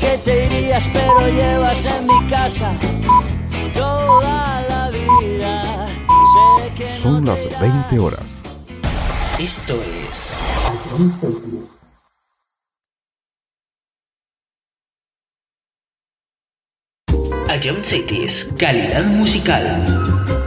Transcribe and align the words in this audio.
Que 0.00 0.18
te 0.18 0.46
irías, 0.46 0.88
pero 0.92 1.28
llevas 1.28 1.84
en 1.84 2.06
mi 2.06 2.26
casa 2.26 2.72
toda 3.74 4.62
la 4.62 4.90
vida. 4.90 5.86
Sé 6.32 6.74
que 6.74 6.90
no 6.90 6.96
Son 6.96 7.24
te 7.24 7.30
las 7.30 7.44
irás. 7.46 7.60
20 7.60 7.98
horas. 7.98 8.42
Esto 9.38 9.74
es 10.08 10.32
Ion 17.62 17.84
Cities, 17.84 18.48
calidad 18.58 19.04
musical. 19.04 20.41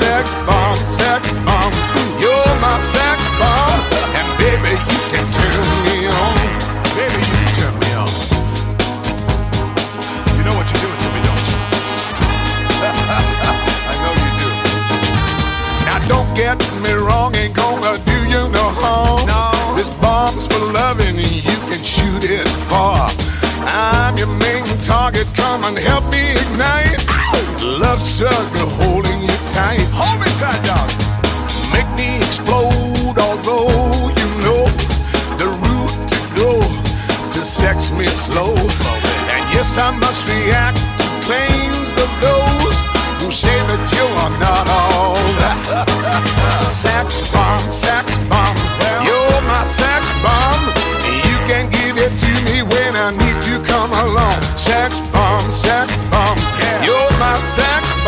Sex 0.00 0.32
bomb, 0.48 0.76
sex 0.76 1.22
bomb. 1.44 1.72
You're 2.22 2.54
my 2.64 2.76
sex 2.80 3.18
bomb. 3.36 3.80
And 4.16 4.28
baby, 4.40 4.72
you 4.92 5.00
can 5.12 5.26
turn 5.36 5.66
me 5.86 5.96
on. 6.08 6.36
Baby, 6.96 7.20
you 7.28 7.36
can 7.40 7.50
turn 7.58 7.74
me 7.84 7.90
on. 8.02 8.10
You 10.36 10.42
know 10.46 10.54
what 10.56 10.66
you're 10.70 10.82
doing 10.84 11.00
to 11.04 11.08
me, 11.14 11.20
don't 11.28 11.44
you? 11.48 11.56
I 13.90 13.94
know 14.02 14.14
you 14.24 14.32
do. 14.40 14.50
Now 15.86 15.98
don't 16.12 16.30
get 16.42 16.56
me 16.84 16.92
wrong, 16.96 17.34
ain't 17.36 17.54
gonna 17.54 17.94
do 18.10 18.18
you 18.32 18.42
no 18.58 18.66
harm. 18.80 19.26
No. 19.28 19.42
This 19.76 19.90
bomb's 20.00 20.46
for 20.46 20.64
loving, 20.72 21.16
and 21.24 21.34
you 21.48 21.58
can 21.68 21.82
shoot 21.94 22.24
it 22.24 22.48
far. 22.70 23.10
I'm 23.68 24.16
your 24.16 24.32
main 24.44 24.64
target, 24.80 25.26
come 25.36 25.64
and 25.64 25.76
help 25.76 26.04
me 26.10 26.32
ignite. 26.32 26.96
Love 27.62 28.00
you 28.18 28.28
tight. 28.28 28.99
Hold 30.00 30.18
me 30.24 30.30
tight, 30.40 30.56
dog. 30.64 30.88
Make 31.76 31.90
me 32.00 32.16
explode, 32.24 33.20
although 33.20 33.68
you 34.16 34.28
know 34.40 34.64
the 35.36 35.48
route 35.60 35.96
to 36.08 36.20
go 36.40 36.50
to 37.36 37.40
sex 37.44 37.92
me 37.92 38.06
slow. 38.08 38.56
And 38.56 39.42
yes, 39.52 39.76
I 39.76 39.92
must 40.00 40.24
react 40.24 40.80
to 41.00 41.06
claims 41.28 41.90
of 42.00 42.10
those 42.24 42.76
who 43.20 43.28
say 43.30 43.52
that 43.68 43.82
you 43.92 44.06
are 44.24 44.34
not 44.40 44.64
all. 44.72 45.20
Sex 46.64 47.20
bomb, 47.32 47.60
sex 47.70 48.16
bomb, 48.28 48.56
you're 49.04 49.40
my 49.52 49.64
sex 49.64 50.06
bomb. 50.24 50.62
You 51.28 51.36
can 51.50 51.68
give 51.68 51.96
it 51.98 52.14
to 52.24 52.32
me 52.48 52.62
when 52.62 52.92
I 52.96 53.10
need 53.12 53.38
to 53.48 53.54
come 53.68 53.92
along. 53.92 54.40
Sex 54.56 54.98
bomb, 55.12 55.44
sex 55.50 55.92
bomb, 56.08 56.38
you're 56.86 57.12
my 57.18 57.34
sex 57.34 57.84
bomb. 57.92 57.99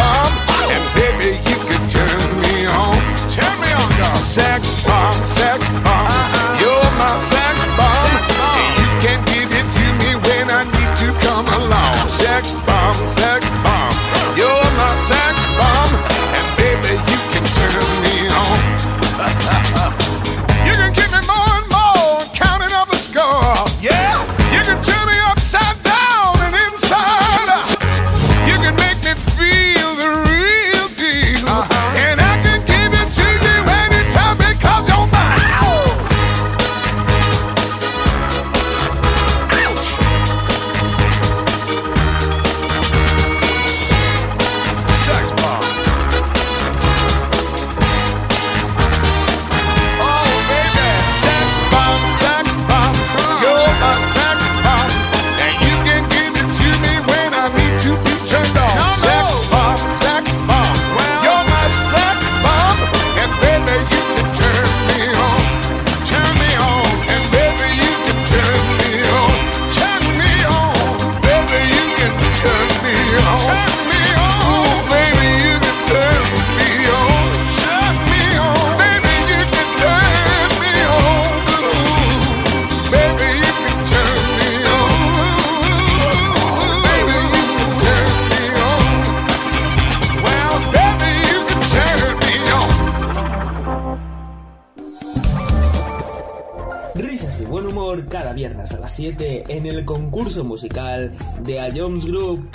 Cada 98.12 98.34
viernes 98.34 98.70
a 98.72 98.78
las 98.78 98.94
7 98.94 99.44
en 99.48 99.64
el 99.64 99.86
concurso 99.86 100.44
musical 100.44 101.10
de 101.40 101.58
A 101.60 101.70
Jones 101.74 102.04
Group. 102.04 102.46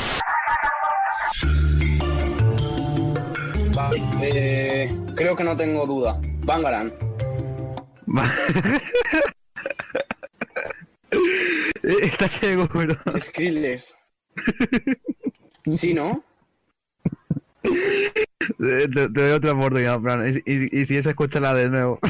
Eh, 4.21 4.95
creo 5.15 5.35
que 5.35 5.43
no 5.43 5.57
tengo 5.57 5.87
duda. 5.87 6.21
Bangaran. 6.43 6.93
Está 11.83 12.29
seguro. 12.29 12.95
Skrillex. 13.17 13.95
Sí, 15.69 15.93
¿no? 15.95 16.23
Te, 17.63 18.87
te 18.87 19.07
doy 19.09 19.31
otra 19.31 19.53
oportunidad, 19.53 19.99
Fran. 20.01 20.27
Y, 20.45 20.51
y- 20.51 20.81
y 20.81 20.85
si 20.85 20.97
es, 20.97 21.05
escúchala 21.07 21.53
de 21.55 21.69
nuevo. 21.69 21.99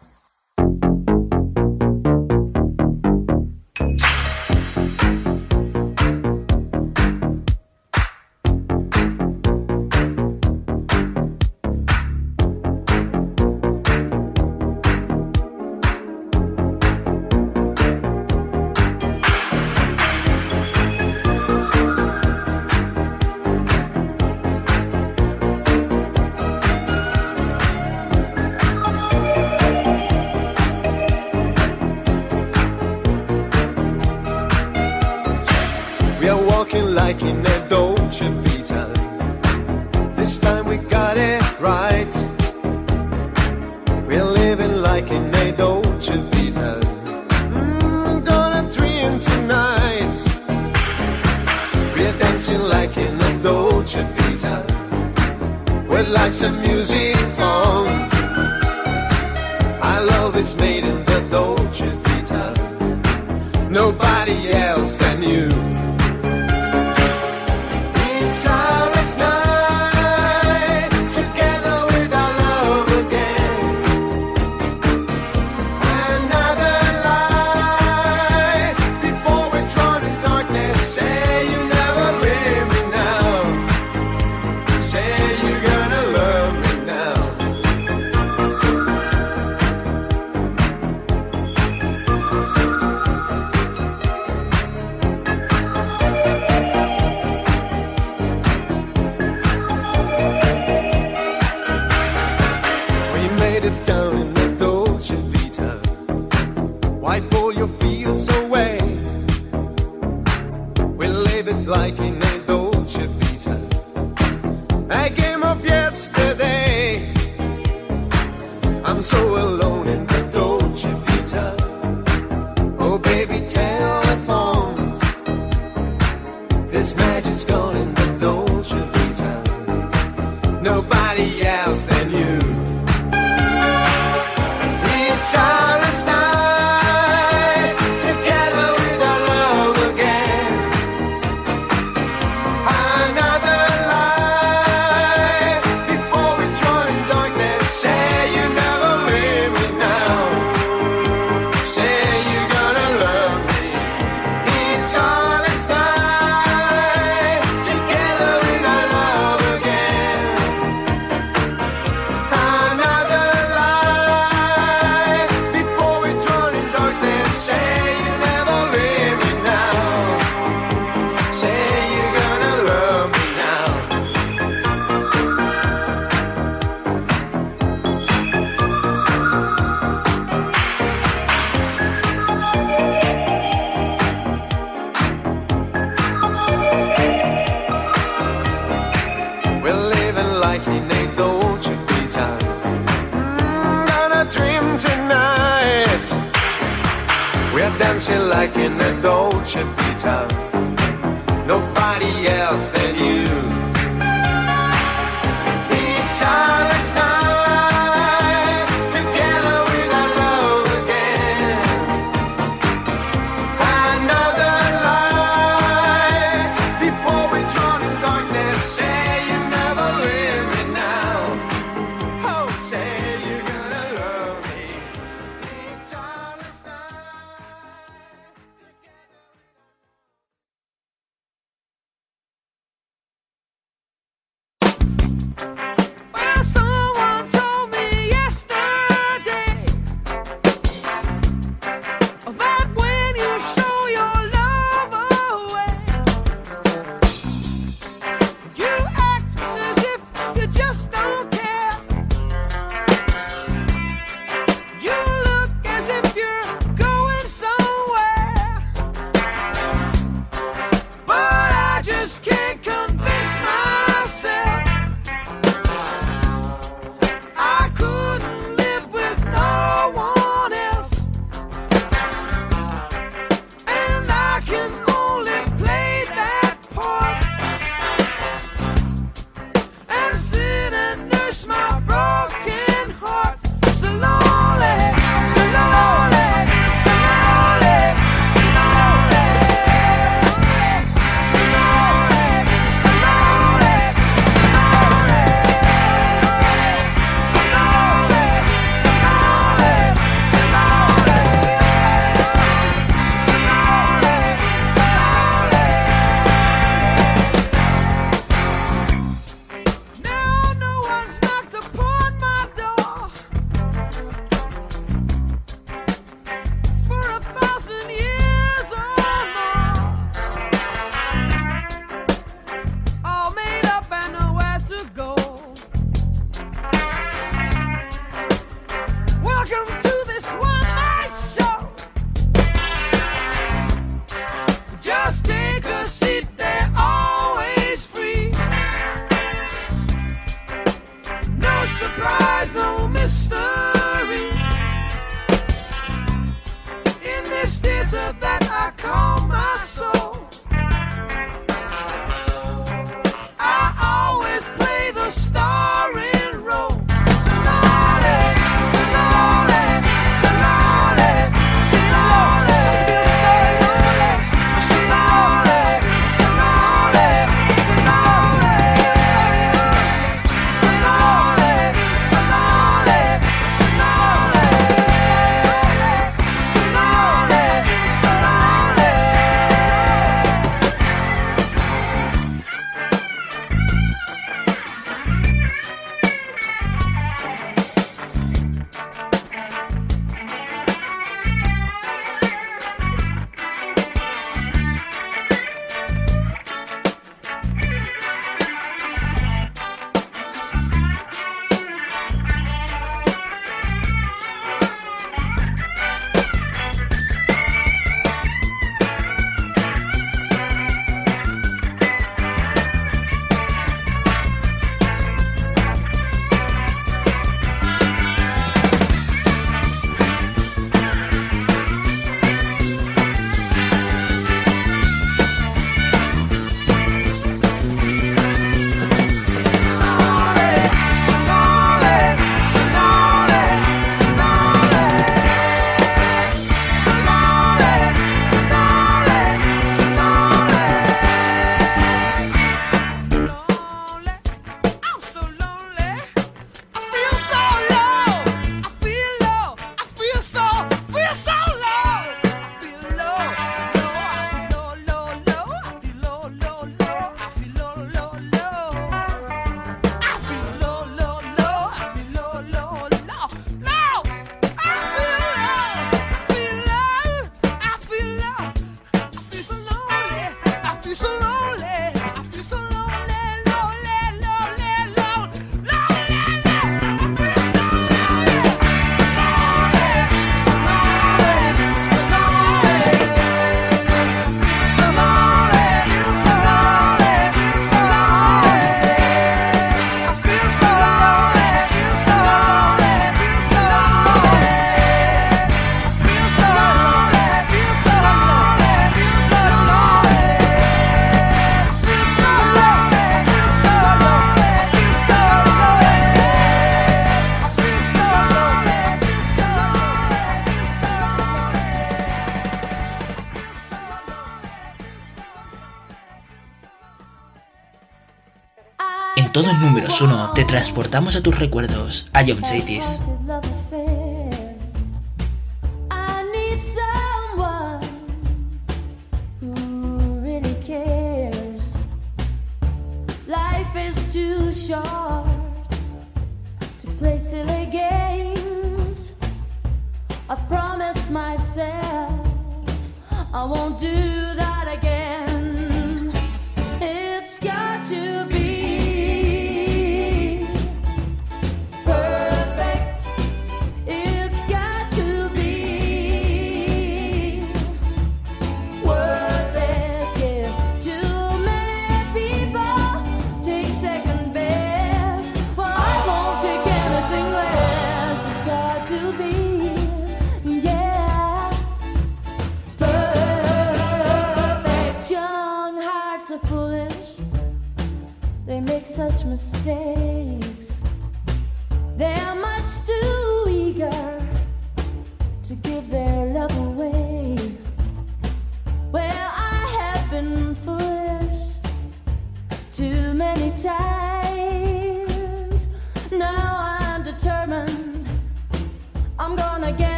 transportamos 520.51 521.15
a 521.15 521.21
tus 521.21 521.39
recuerdos, 521.39 522.09
a 522.11 522.25
John 522.25 522.45
Cities. 522.45 522.99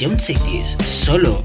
Jump 0.00 0.18
Cities, 0.18 0.78
solo 0.86 1.44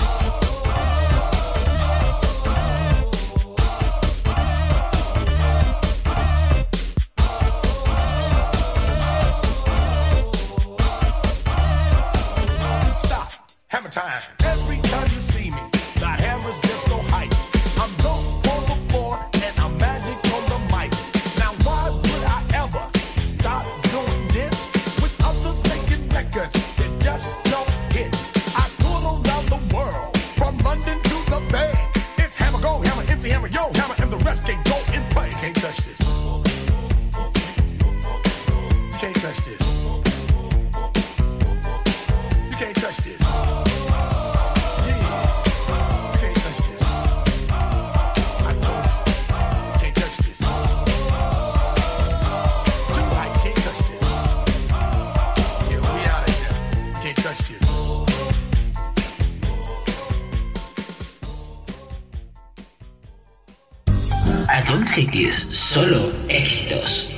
Hits, 64.97 65.47
solo 65.51 66.11
éxitos. 66.27 67.10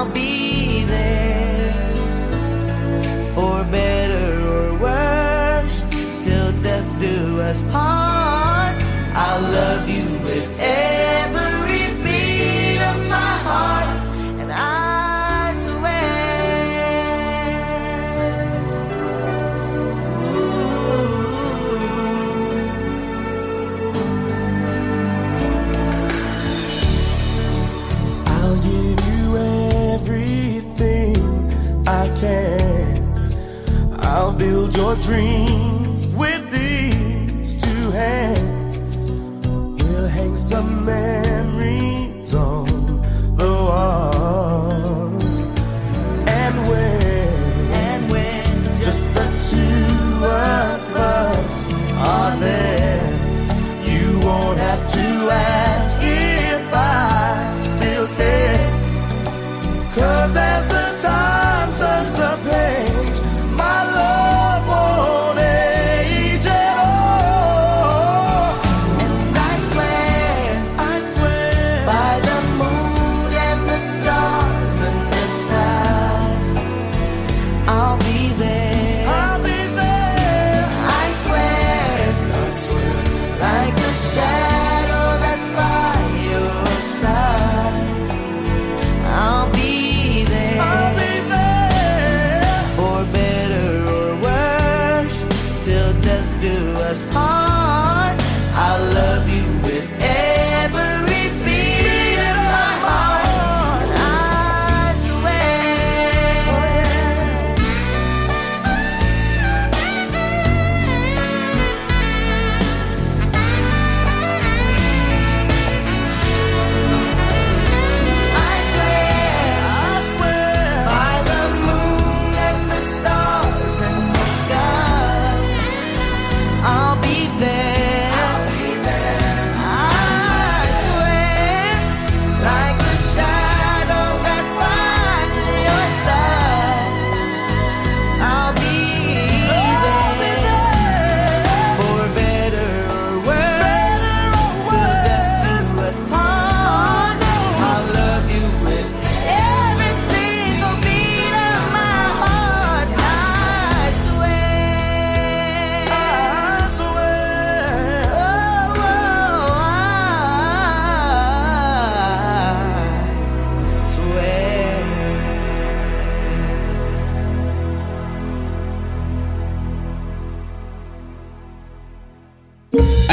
I'll 0.00 0.06
be 0.14 0.39
your 34.90 34.98
dreams 35.02 35.59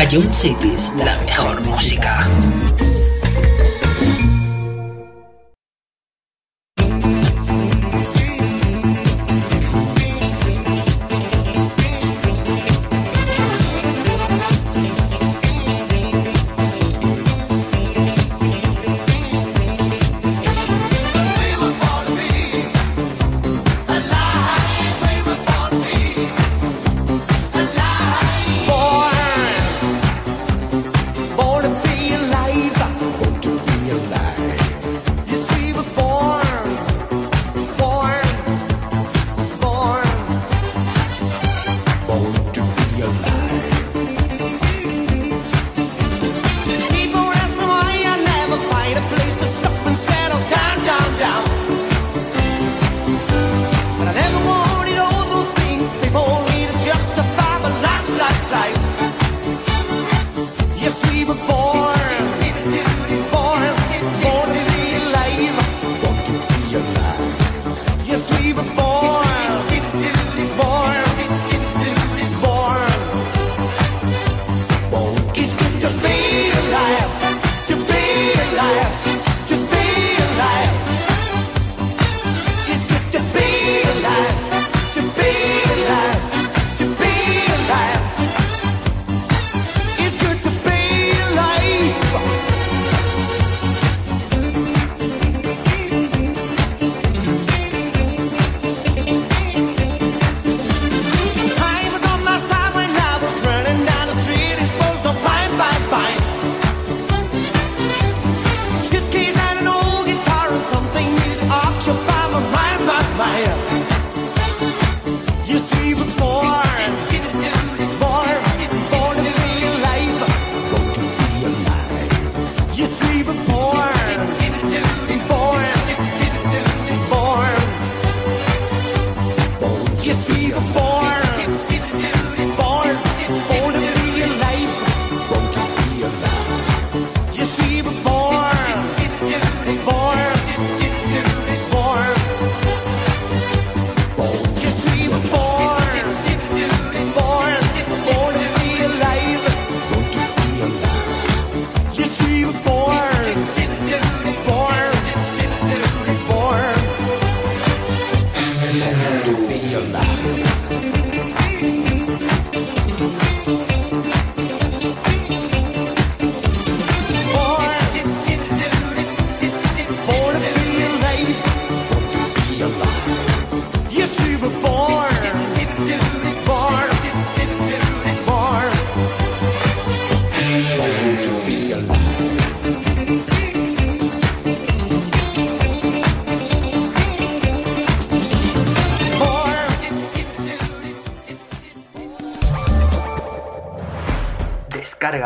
Ion 0.10 0.34
Cities, 0.34 0.91
la 1.04 1.16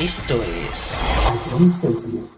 Esto 0.00 0.42
es... 0.42 2.37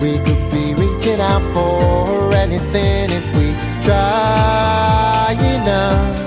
We 0.00 0.18
could 0.18 0.50
be 0.52 0.74
reaching 0.74 1.20
out 1.20 1.42
for 1.54 2.32
anything 2.34 3.10
if 3.10 3.26
we 3.36 3.54
try 3.82 5.32
enough. 5.32 6.18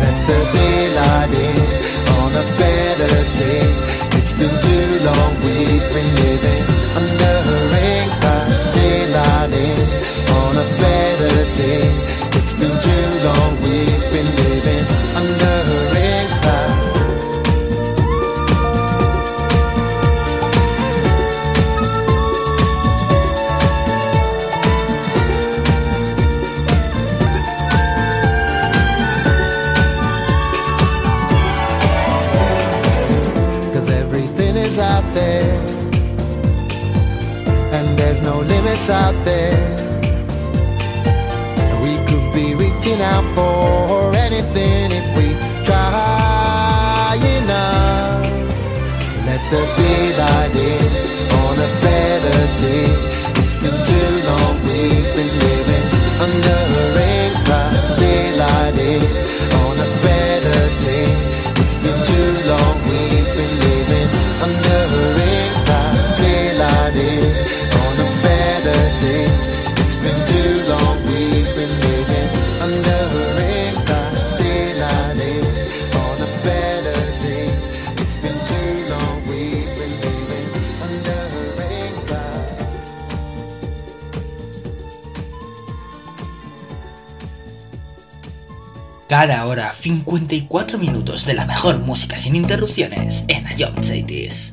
Let 0.00 0.16
the 0.28 0.38
daylight 0.52 1.34
in 1.34 1.58
on 2.20 2.30
a 2.32 2.44
better 2.58 3.14
day. 3.38 3.66
It's 4.18 4.32
been 4.38 4.54
too 4.66 5.04
long 5.04 5.34
we've 5.44 5.88
been 5.92 6.10
living 6.14 6.64
under. 6.96 7.43
what's 38.86 38.90
out 38.90 39.24
there. 39.24 39.56
We 41.82 41.96
could 42.06 42.34
be 42.34 42.54
reaching 42.54 43.00
out 43.00 43.24
for 43.34 44.14
anything 44.14 44.92
if 44.92 45.06
we 45.16 45.32
try 45.64 47.16
enough. 47.38 48.26
Let 49.24 49.42
the 49.50 49.64
day 49.76 50.16
by 50.18 50.46
in 50.68 50.92
on 51.40 51.56
a 51.58 51.70
better 51.80 52.38
day. 52.60 52.86
It's 53.42 53.56
been 53.56 53.78
too 53.86 54.10
long 54.28 54.54
we've 54.64 55.16
been 55.16 55.38
living. 55.38 55.63
Cada 89.16 89.46
hora 89.46 89.72
54 89.80 90.76
minutos 90.76 91.24
de 91.24 91.34
la 91.34 91.44
mejor 91.46 91.78
música 91.78 92.18
sin 92.18 92.34
interrupciones 92.34 93.24
en 93.28 93.46
Ion 93.56 93.84
Cities. 93.84 94.43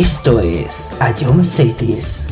Esto 0.00 0.40
es 0.40 0.90
a 0.98 1.14
John 1.14 1.44
Cities. 1.44 2.29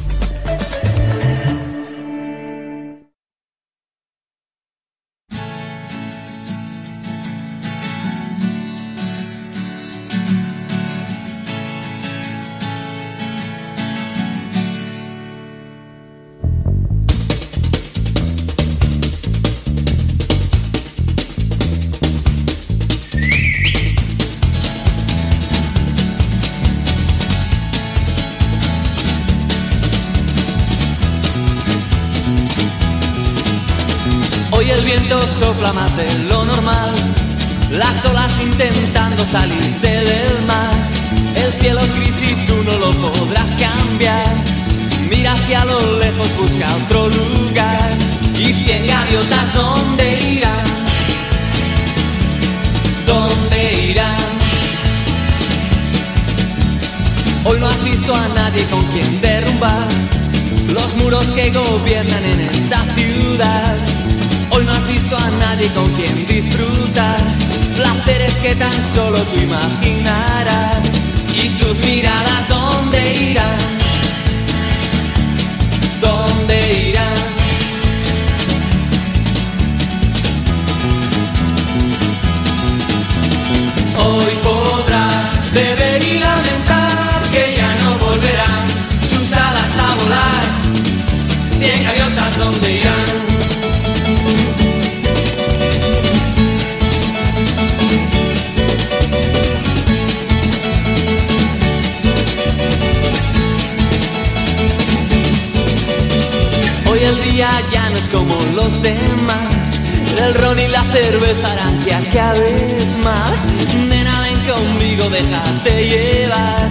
déjate 115.22 115.88
llevar. 115.88 116.68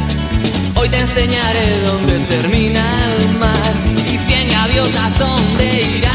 Hoy 0.76 0.90
te 0.90 1.00
enseñaré 1.00 1.82
dónde 1.86 2.20
termina 2.20 2.84
el 3.12 3.40
mar 3.40 3.74
y 4.14 4.18
cien 4.18 4.50
gaviotas 4.50 5.20
dónde 5.20 5.82
irás. 5.98 6.07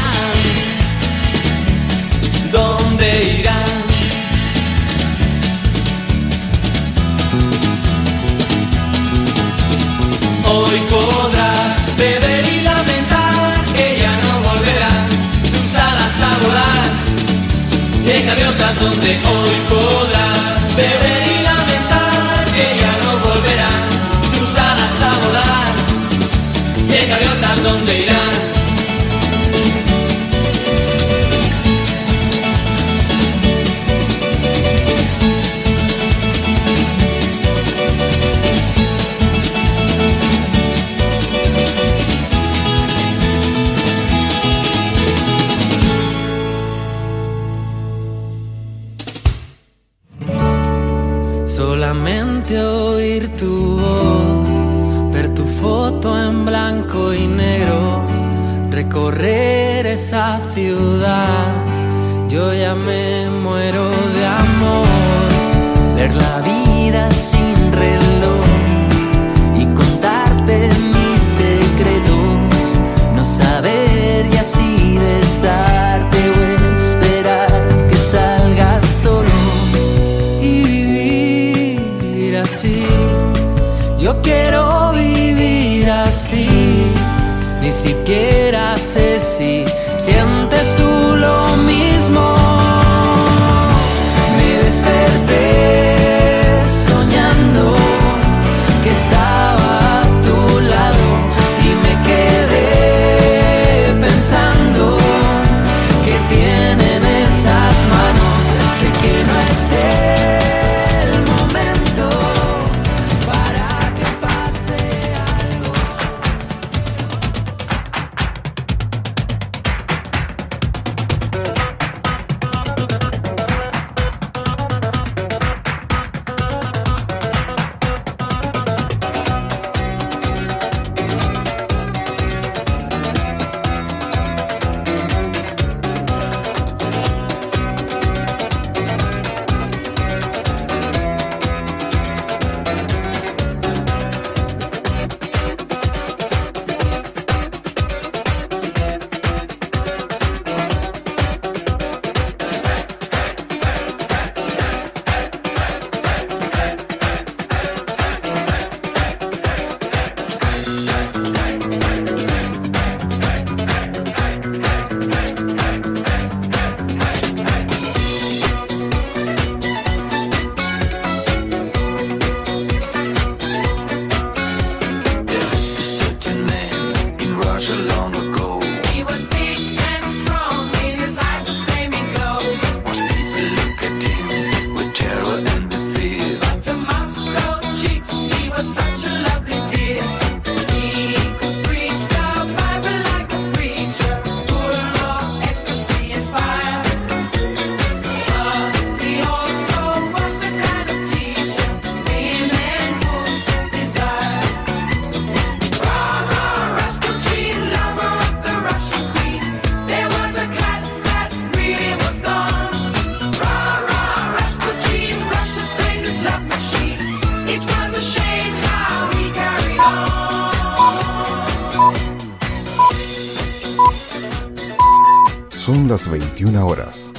Son 225.65 225.87
las 225.87 226.11
21 226.11 226.67
horas. 226.67 227.13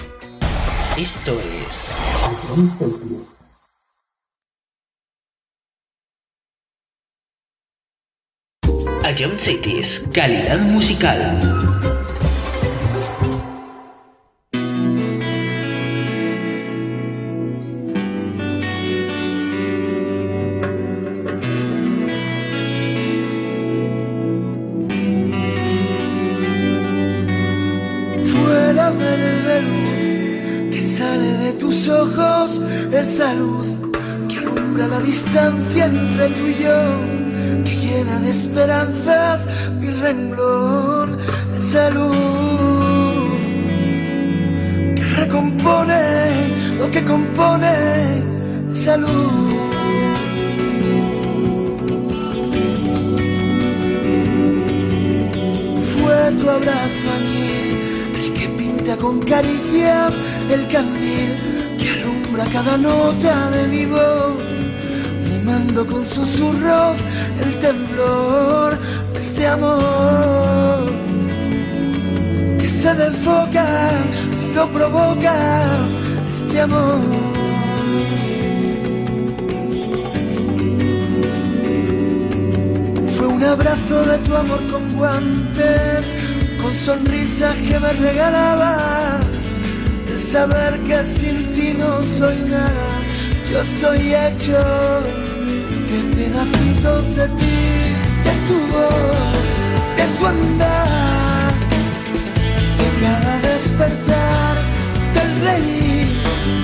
Esto 0.98 1.32
es... 1.66 1.90
Ion 9.18 9.38
Cities, 9.38 10.02
calidad 10.12 10.60
musical. 10.60 11.40
cada 62.64 62.78
nota 62.78 63.50
de 63.50 63.68
mi 63.68 63.84
voz, 63.84 64.42
mimando 65.28 65.86
con 65.86 66.04
susurros 66.06 66.98
el 67.42 67.58
temblor 67.58 68.78
de 69.12 69.18
este 69.18 69.46
amor 69.46 70.92
que 72.58 72.68
se 72.68 72.94
desfoca 72.94 73.66
si 74.32 74.52
lo 74.54 74.66
provocas, 74.68 75.98
este 76.30 76.60
amor. 76.60 77.00
Fue 83.14 83.26
un 83.26 83.42
abrazo 83.44 84.04
de 84.04 84.18
tu 84.18 84.34
amor 84.34 84.66
con 84.70 84.96
guantes, 84.96 86.12
con 86.62 86.74
sonrisas 86.74 87.54
que 87.56 87.78
me 87.78 87.92
regalabas 87.92 88.93
saber 90.34 90.80
que 90.88 91.04
sin 91.04 91.38
ti 91.54 91.68
no 91.78 92.02
soy 92.02 92.36
nada, 92.54 92.88
yo 93.48 93.60
estoy 93.60 94.00
hecho 94.26 94.58
de 95.90 95.98
pedacitos 96.16 97.04
de 97.18 97.26
ti, 97.38 97.60
de 98.26 98.34
tu 98.48 98.58
voz, 98.74 99.38
de 99.98 100.04
tu 100.16 100.26
andar, 100.26 101.52
de 102.80 102.88
cada 103.02 103.34
despertar, 103.48 104.54
del 105.16 105.32
reír, 105.48 106.08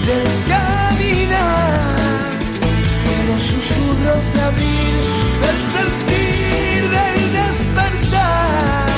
del 0.09 0.29
caminar, 0.53 2.31
de 3.09 3.17
los 3.29 3.41
susurros 3.53 4.25
de 4.35 4.41
abril, 4.51 4.97
del 5.45 5.59
sentir, 5.77 6.79
del 6.97 7.19
despertar, 7.41 8.89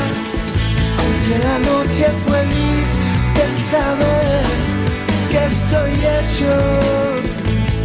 aunque 1.02 1.34
la 1.46 1.56
noche 1.70 2.04
fue 2.24 2.40
gris, 2.52 2.90
del 3.36 3.54
saber 3.70 4.51
estoy 5.72 5.92
hecho 5.92 6.52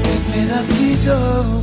en 0.03 0.21
pedacitos. 0.33 1.56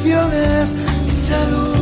Emociones, 0.00 0.74
esa 1.08 1.44
luz. 1.46 1.78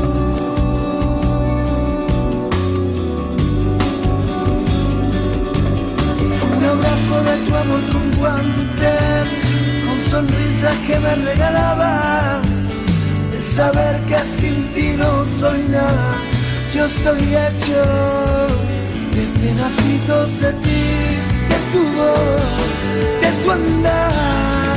Fue 6.38 6.56
un 6.56 6.64
abrazo 6.64 7.24
de 7.24 7.36
tu 7.46 7.54
amor 7.54 7.80
con 7.92 8.10
guantes, 8.18 9.28
con 9.86 10.10
sonrisas 10.10 10.74
que 10.86 10.98
me 10.98 11.14
regalabas. 11.14 12.46
El 13.36 13.44
saber 13.44 14.00
que 14.06 14.18
sin 14.18 14.72
ti 14.74 14.94
no 14.96 15.24
soy 15.24 15.62
nada, 15.68 16.16
yo 16.74 16.84
estoy 16.86 17.22
hecho 17.22 17.82
de 19.12 19.26
pedacitos 19.40 20.40
de 20.40 20.52
ti, 20.54 20.84
de 21.50 21.58
tu 21.72 21.82
voz, 21.96 22.68
de 23.22 23.42
tu 23.42 23.50
andar, 23.50 24.76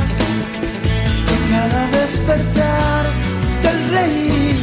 de 1.28 1.36
cada 1.50 1.86
despertar, 2.00 2.91
reír, 3.92 4.56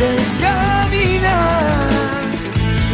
del 0.00 0.20
caminar 0.40 1.92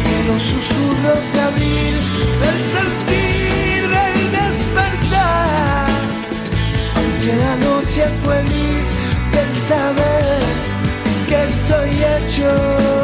de 0.09 0.17
los 0.27 0.41
susurros 0.41 1.23
de 1.33 1.39
abril, 1.49 1.95
del 2.43 2.59
sentir, 2.75 3.79
del 3.97 4.17
despertar. 4.39 5.89
Aunque 6.97 7.31
la 7.45 7.55
noche 7.67 8.01
fue 8.23 8.37
gris, 8.43 8.87
del 9.35 9.51
saber 9.69 10.39
que 11.27 11.37
estoy 11.43 11.89
hecho 12.13 12.98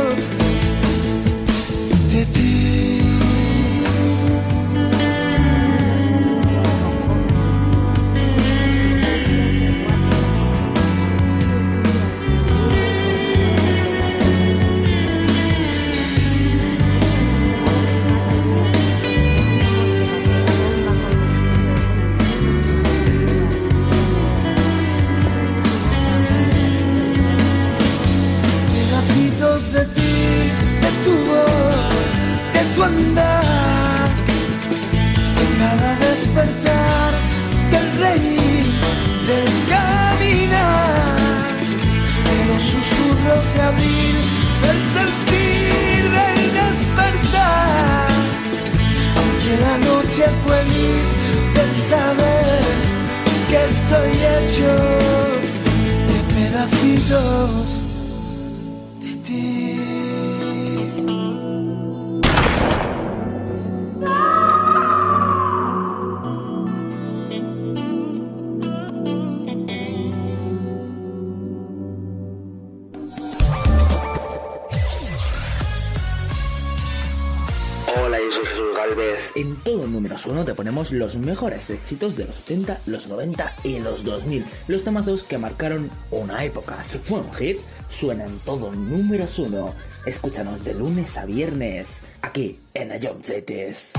los 80.91 81.15
mejores 81.15 81.69
éxitos 81.69 82.17
de 82.17 82.26
los 82.26 82.41
80, 82.41 82.82
los 82.86 83.07
90 83.07 83.55
y 83.63 83.80
los 83.80 84.03
2000. 84.03 84.45
Los 84.67 84.84
temazos 84.84 85.23
que 85.23 85.38
marcaron 85.38 85.89
una 86.11 86.43
época. 86.43 86.84
Si 86.84 86.97
fue 86.97 87.19
un 87.19 87.34
hit, 87.34 87.59
suena 87.88 88.26
en 88.26 88.38
todo 88.39 88.71
números 88.71 89.39
uno. 89.39 89.73
Escúchanos 90.05 90.65
de 90.65 90.73
lunes 90.73 91.17
a 91.17 91.26
viernes, 91.26 92.01
aquí 92.21 92.59
en 92.73 92.91
Ayom 92.91 93.23
Cities. 93.23 93.93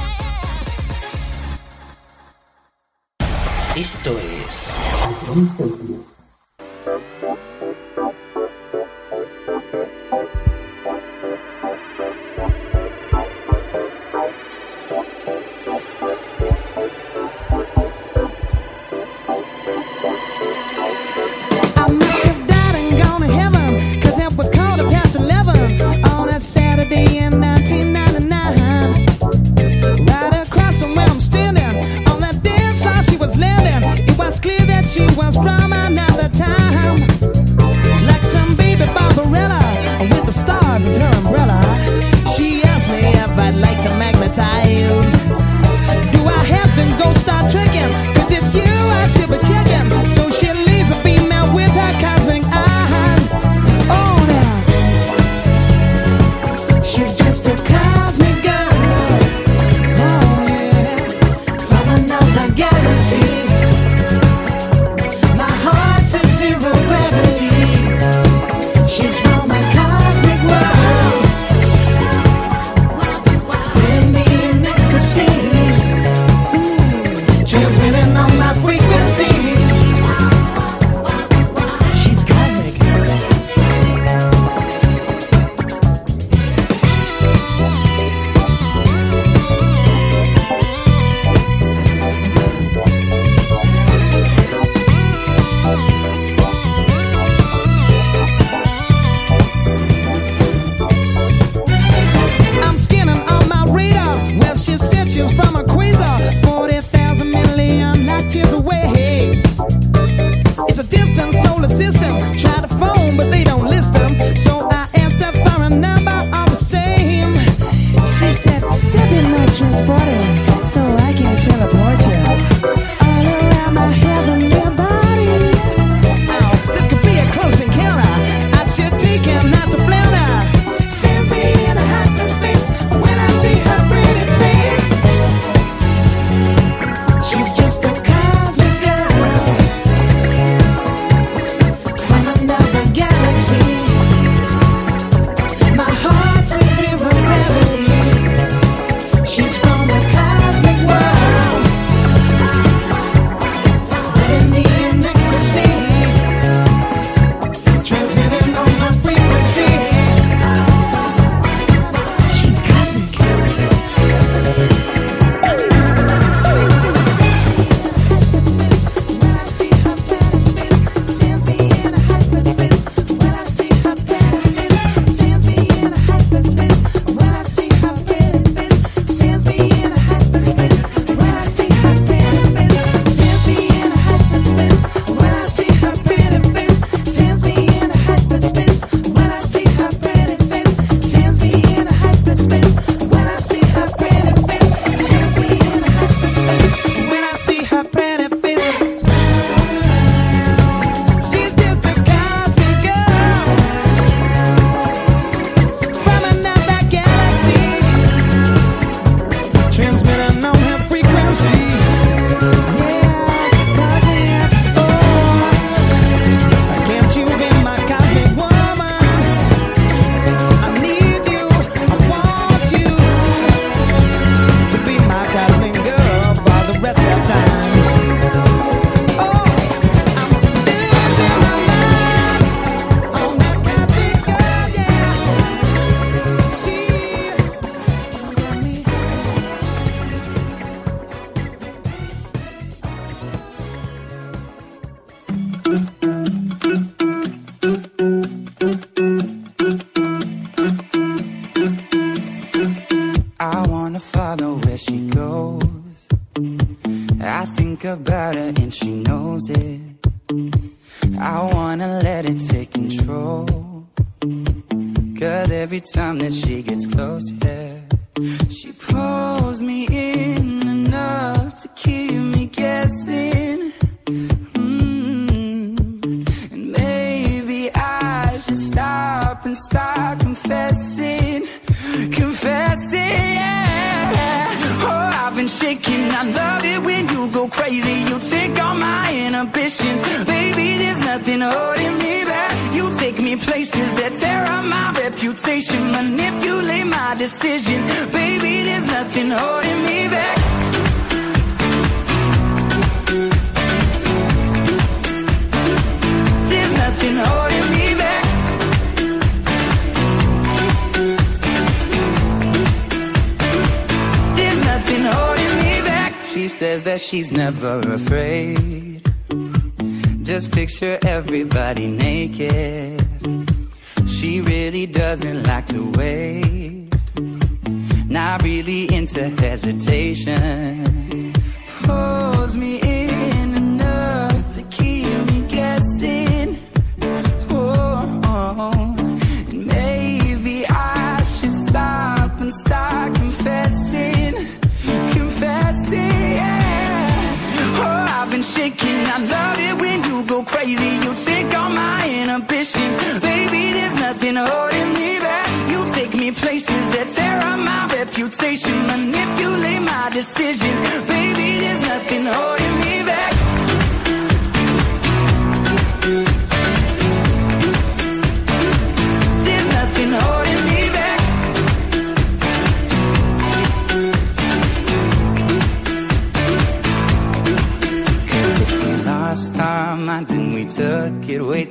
Esto 3.75 4.19
es 4.19 4.71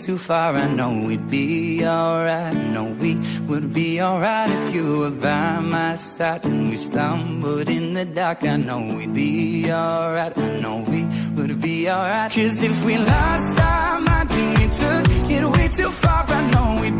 too 0.05 0.17
far. 0.19 0.55
I 0.55 0.67
know 0.67 0.91
we'd 1.07 1.31
be 1.31 1.83
alright. 1.83 2.55
I 2.55 2.67
know 2.73 2.83
we 3.01 3.15
would 3.47 3.73
be 3.73 3.99
alright 3.99 4.51
if 4.51 4.75
you 4.75 4.99
were 4.99 5.09
by 5.09 5.59
my 5.61 5.95
side. 5.95 6.43
When 6.43 6.69
we 6.69 6.75
stumbled 6.75 7.67
in 7.69 7.95
the 7.95 8.05
dark, 8.05 8.43
I 8.43 8.57
know 8.57 8.81
we'd 8.95 9.15
be 9.15 9.65
alright. 9.71 10.37
I 10.37 10.59
know 10.59 10.85
we 10.87 11.01
would 11.35 11.59
be 11.59 11.89
alright. 11.89 12.31
Cause 12.31 12.61
if 12.61 12.85
we 12.85 12.97
lost 12.97 13.57
our 13.59 13.99
minds 13.99 14.35
and 14.35 14.49
we 14.59 14.65
took 14.81 15.31
it 15.31 15.43
way 15.57 15.67
too 15.69 15.89
far, 15.89 16.23
I 16.27 16.41
know 16.51 16.81
we'd 16.81 16.99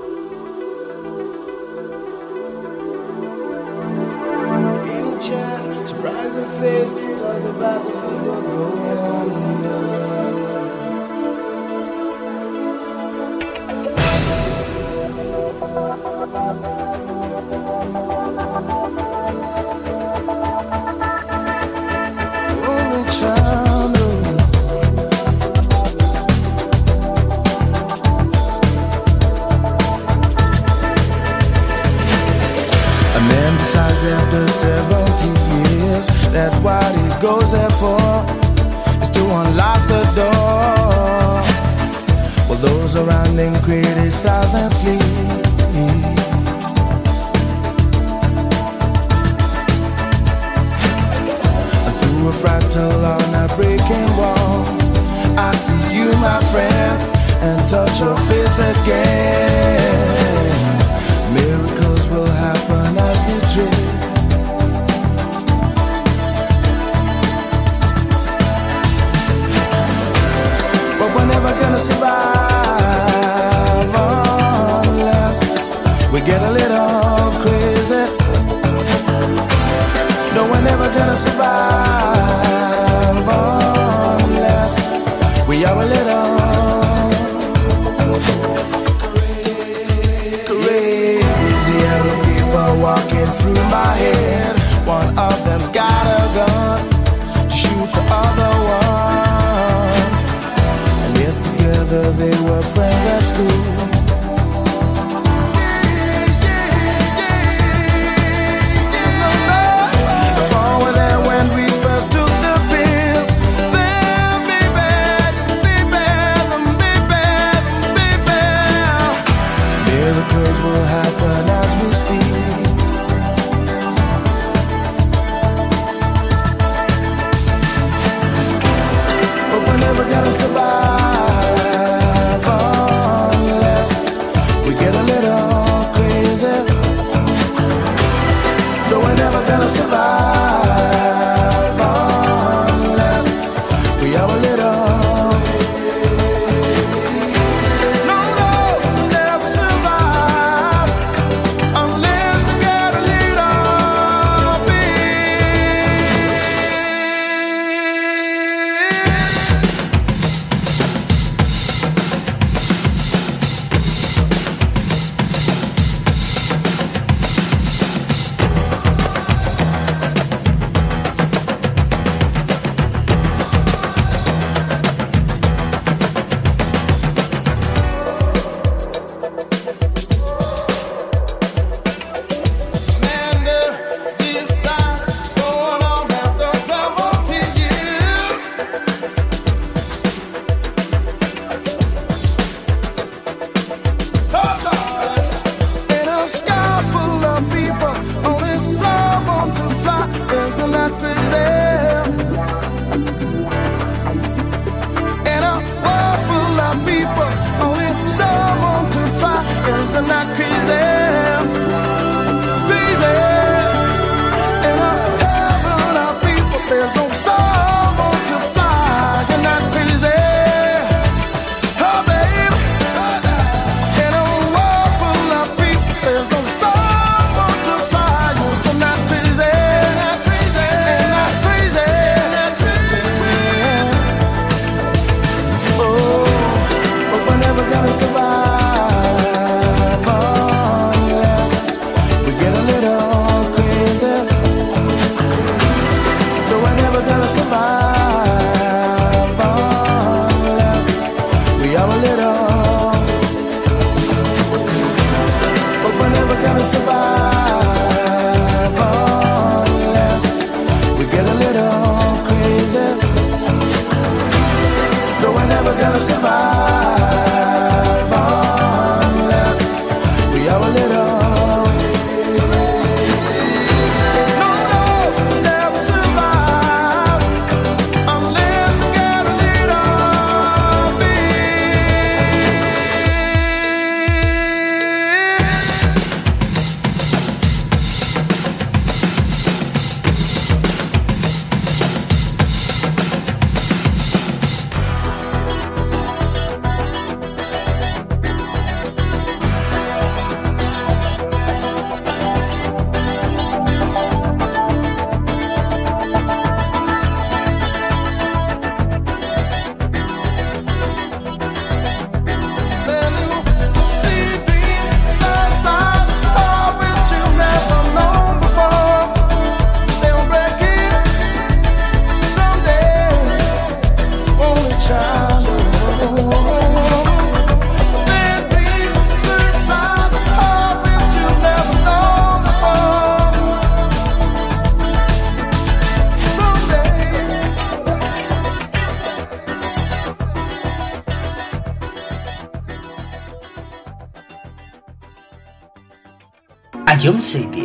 celular. 139.69 140.20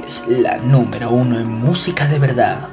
es 0.07 0.25
la 0.29 0.59
número 0.59 1.11
uno 1.11 1.41
en 1.41 1.49
música 1.49 2.07
de 2.07 2.21
verdad. 2.21 2.66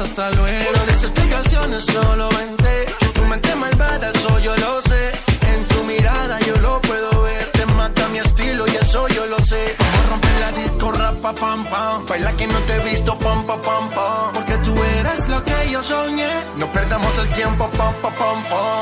hasta 0.00 0.30
luego. 0.30 0.72
No 0.74 0.92
explicaciones, 0.92 1.84
solo 1.84 2.28
vente. 2.30 2.86
Tu 3.14 3.24
mente 3.26 3.54
malvada, 3.54 4.10
eso 4.10 4.38
yo 4.40 4.56
lo 4.56 4.82
sé. 4.82 5.12
En 5.52 5.66
tu 5.68 5.84
mirada 5.84 6.40
yo 6.40 6.56
lo 6.58 6.80
puedo 6.80 7.22
ver. 7.22 7.44
Te 7.52 7.66
mata 7.66 8.08
mi 8.08 8.18
estilo 8.18 8.66
y 8.66 8.76
eso 8.76 9.06
yo 9.08 9.26
lo 9.26 9.40
sé. 9.40 9.76
Vamos 9.78 9.98
a 9.98 10.10
romper 10.10 10.30
la 10.40 10.52
disco, 10.52 10.92
rapa, 10.92 11.32
pam, 11.34 11.64
pam. 11.66 12.06
Baila 12.06 12.32
que 12.32 12.46
no 12.46 12.58
te 12.60 12.74
he 12.76 12.80
visto, 12.90 13.18
pam, 13.18 13.46
pam, 13.46 13.60
pam, 13.60 13.90
pam. 13.90 14.32
Porque 14.32 14.56
tú 14.58 14.74
eres 14.98 15.28
lo 15.28 15.44
que 15.44 15.70
yo 15.70 15.82
soñé. 15.82 16.32
No 16.56 16.70
perdamos 16.72 17.18
el 17.18 17.28
tiempo, 17.30 17.68
pam, 17.70 17.94
pam, 18.02 18.12
pam, 18.14 18.42
pam. 18.44 18.79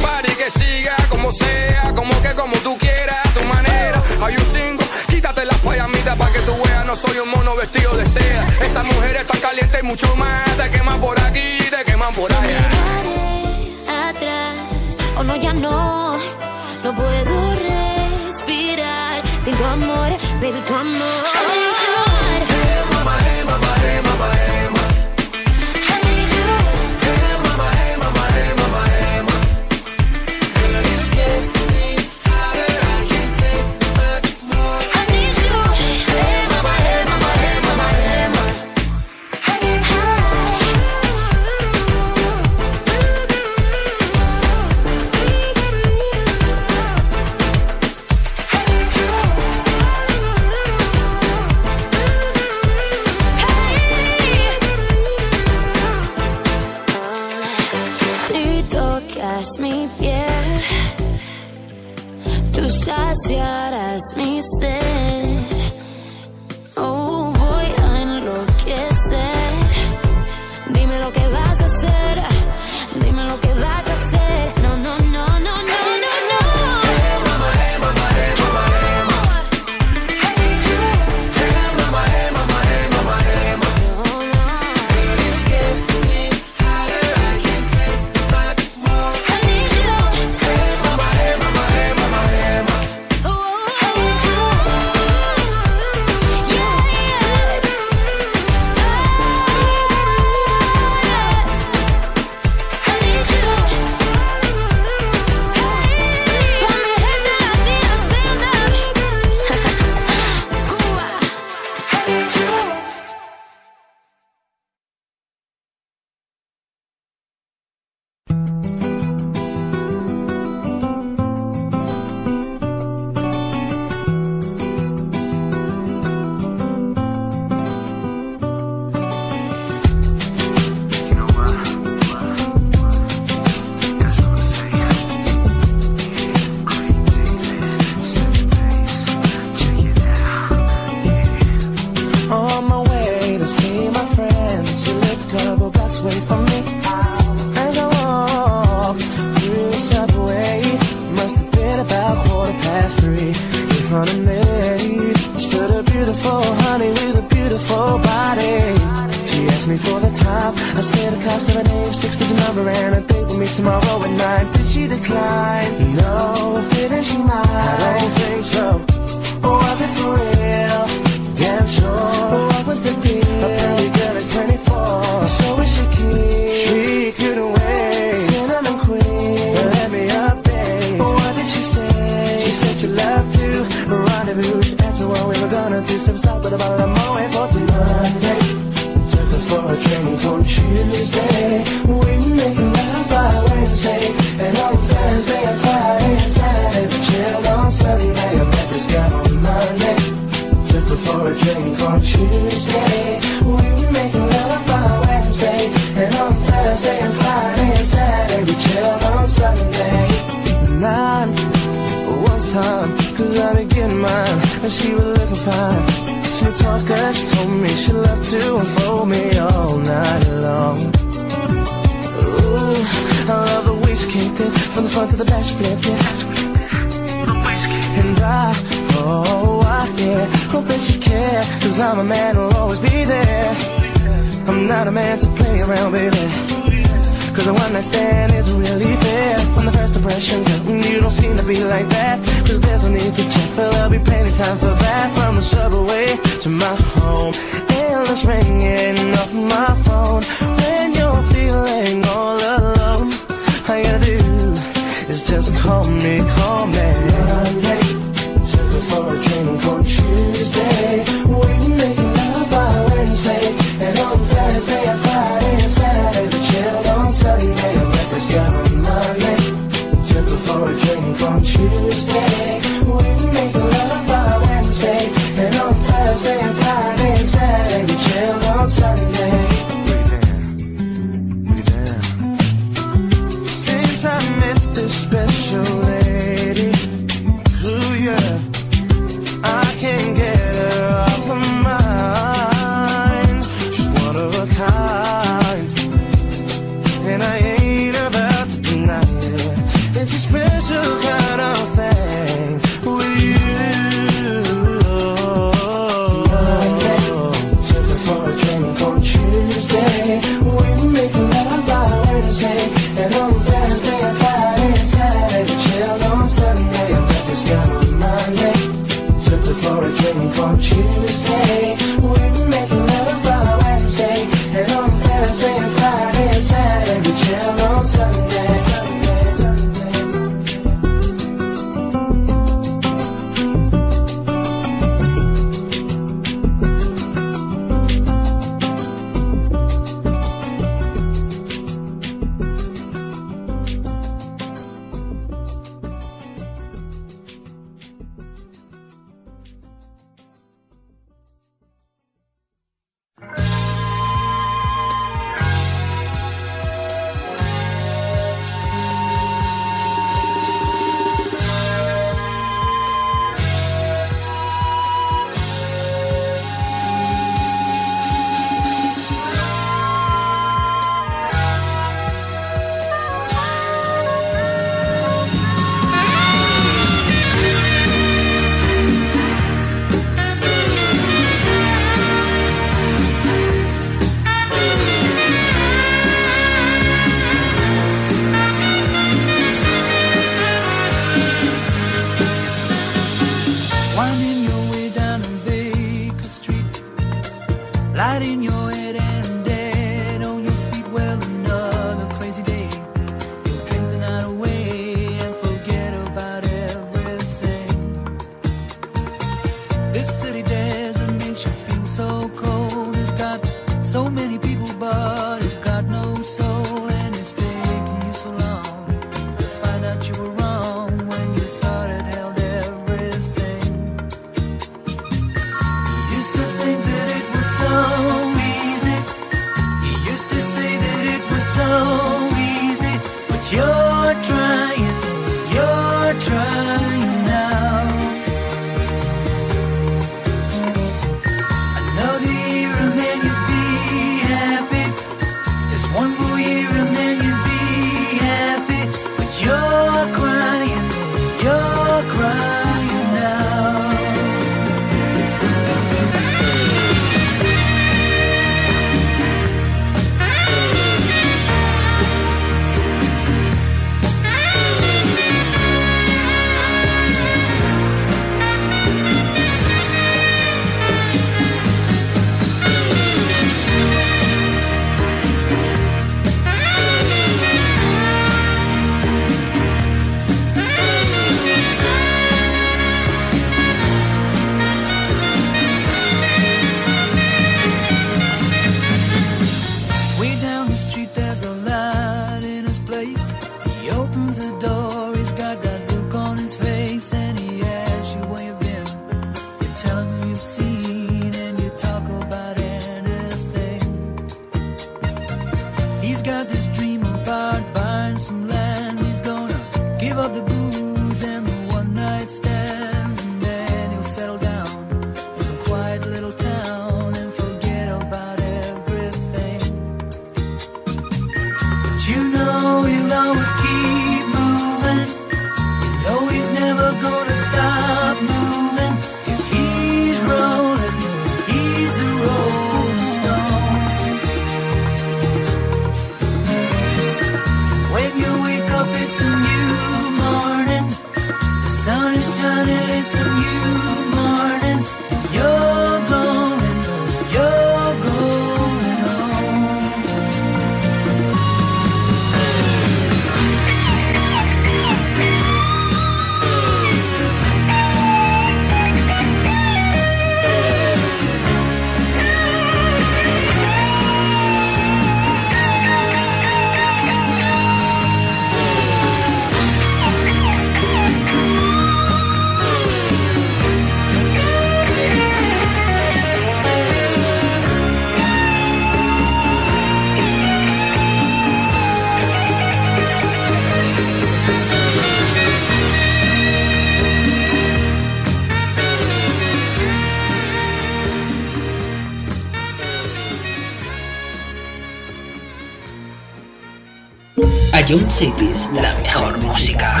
Club 597.90 598.08
Cities, 598.08 598.68
la 598.72 598.94
mejor 599.02 599.36
música. 599.40 600.00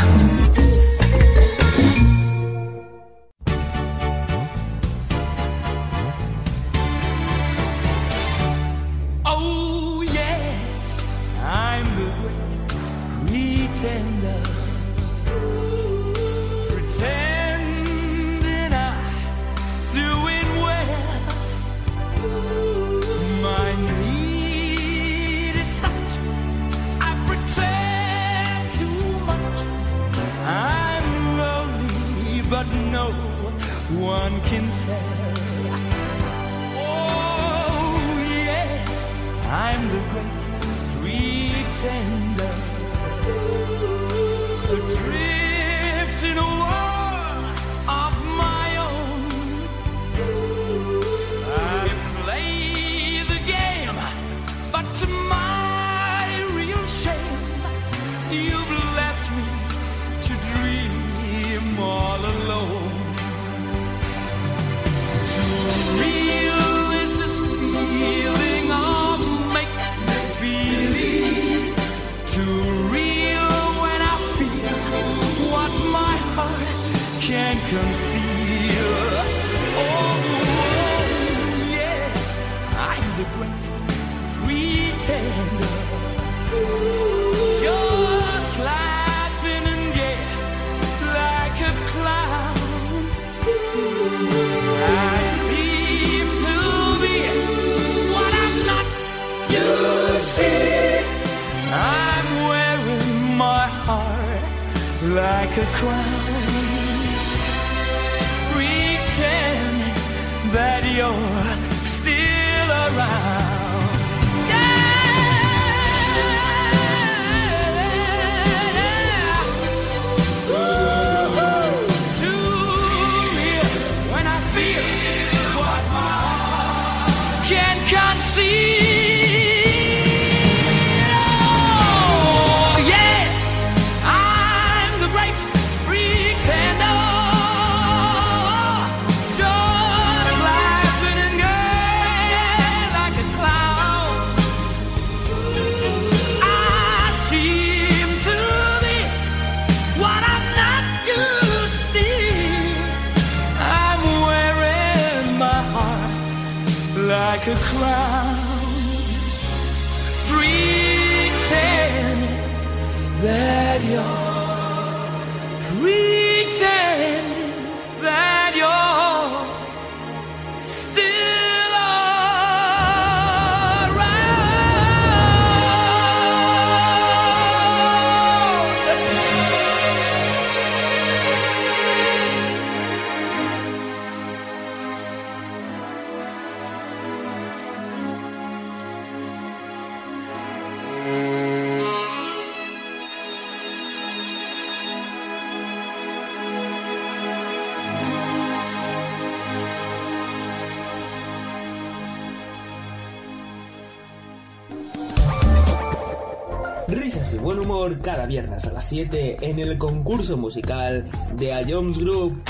y 207.16 207.38
buen 207.38 207.58
humor 207.58 207.98
cada 208.00 208.24
viernes 208.24 208.64
a 208.66 208.72
las 208.72 208.88
7 208.88 209.38
en 209.40 209.58
el 209.58 209.76
concurso 209.78 210.36
musical 210.36 211.04
de 211.34 211.52
A 211.52 211.62
Jones 211.66 211.98
Group. 211.98 212.40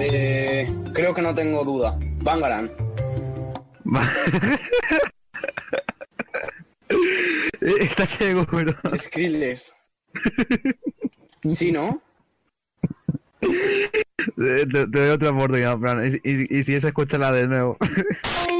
Eh, 0.00 0.74
creo 0.94 1.12
que 1.12 1.20
no 1.20 1.34
tengo 1.34 1.62
duda. 1.62 1.98
Bangaran. 2.22 2.70
Eh, 7.62 7.74
está 7.80 8.06
ciego, 8.06 8.46
pero. 8.50 8.74
Skrillex. 8.96 9.74
¿Sí, 11.46 11.70
no? 11.70 12.00
Eh, 13.42 14.66
te, 14.72 14.86
doy 14.86 15.10
otra 15.10 15.30
oportunidad, 15.30 15.78
Fran. 15.78 16.20
Y, 16.24 16.28
y, 16.28 16.58
y 16.58 16.62
si 16.62 16.74
esa, 16.74 16.88
escúchala 16.88 17.30
de 17.32 17.46
nuevo. 17.46 17.76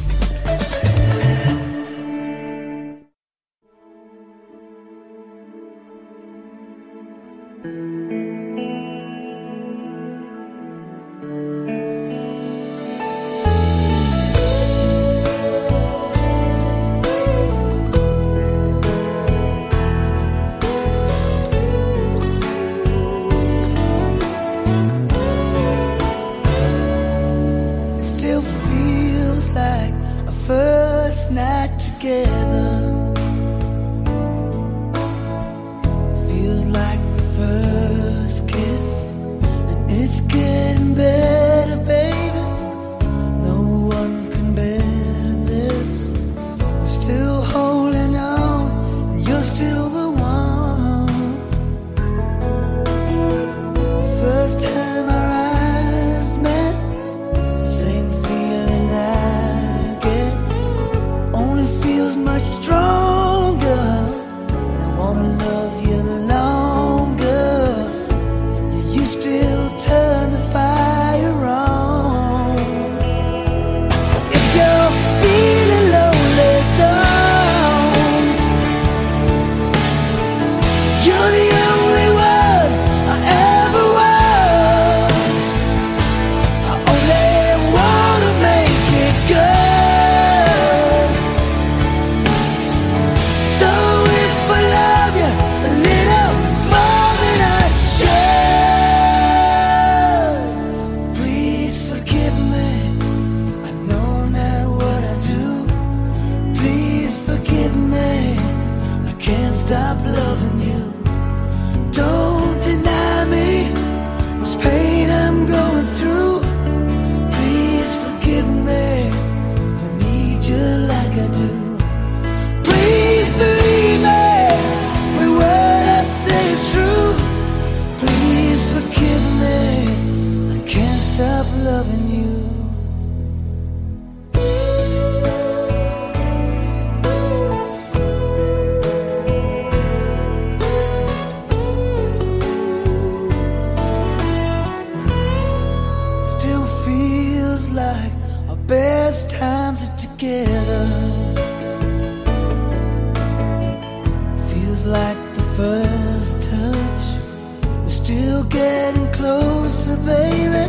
closer, 159.21 159.97
baby. 159.97 160.63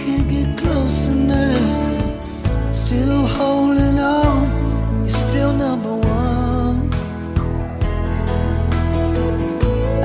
Can't 0.00 0.26
get 0.34 0.48
close 0.56 1.08
enough. 1.08 2.74
Still 2.82 3.26
holding 3.38 3.98
on, 3.98 4.42
you're 5.00 5.18
still 5.26 5.52
number 5.64 5.94
one. 6.20 6.78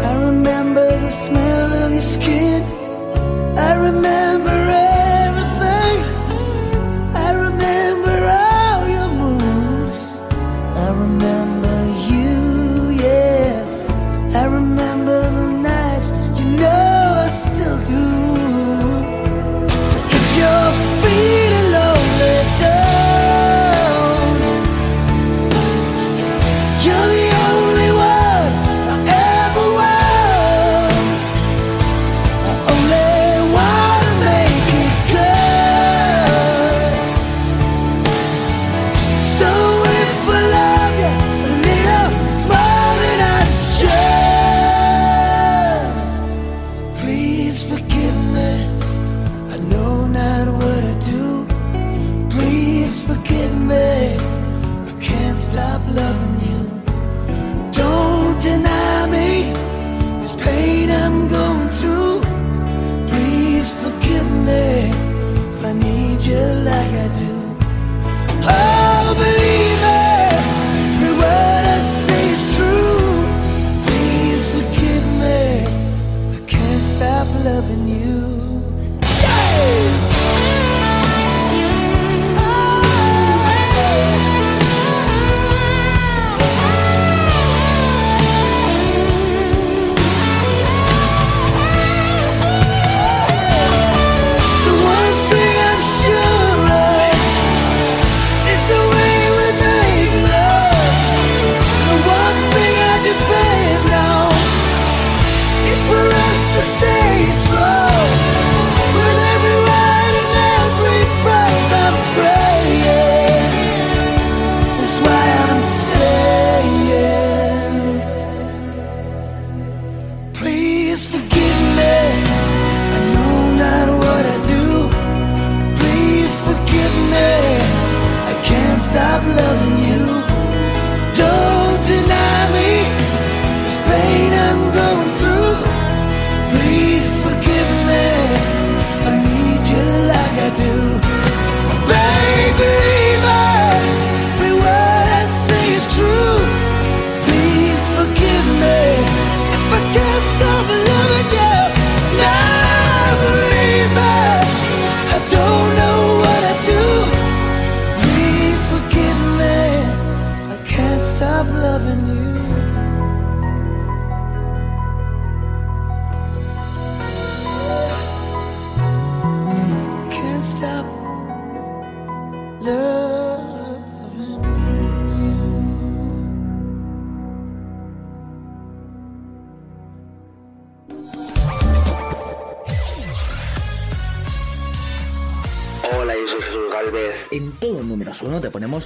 I 0.10 0.12
remember 0.28 0.88
the 1.06 1.12
smell 1.26 1.72
of 1.84 1.92
your 1.98 2.08
skin. 2.16 2.64
I 3.70 3.72
remember. 3.88 4.61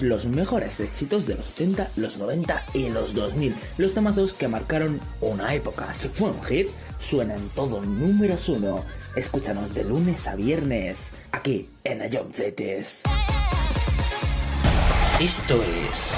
los 0.02 0.26
mejores 0.26 0.80
éxitos 0.80 1.26
de 1.26 1.36
los 1.36 1.52
80, 1.52 1.92
los 1.96 2.18
90 2.18 2.66
y 2.74 2.90
los 2.90 3.14
2000, 3.14 3.56
los 3.78 3.94
temazos 3.94 4.34
que 4.34 4.48
marcaron 4.48 5.00
una 5.22 5.54
época. 5.54 5.94
Si 5.94 6.08
fue 6.08 6.30
un 6.30 6.44
hit, 6.44 6.68
suena 7.00 7.36
en 7.36 7.50
todo 7.50 7.82
números 7.82 8.50
1. 8.50 8.84
Escúchanos 9.16 9.74
de 9.74 9.84
lunes 9.84 10.28
a 10.28 10.36
viernes, 10.36 11.12
aquí 11.32 11.70
en 11.84 12.02
Ayomcetes. 12.02 13.04
Esto 15.20 15.62
es 15.90 16.14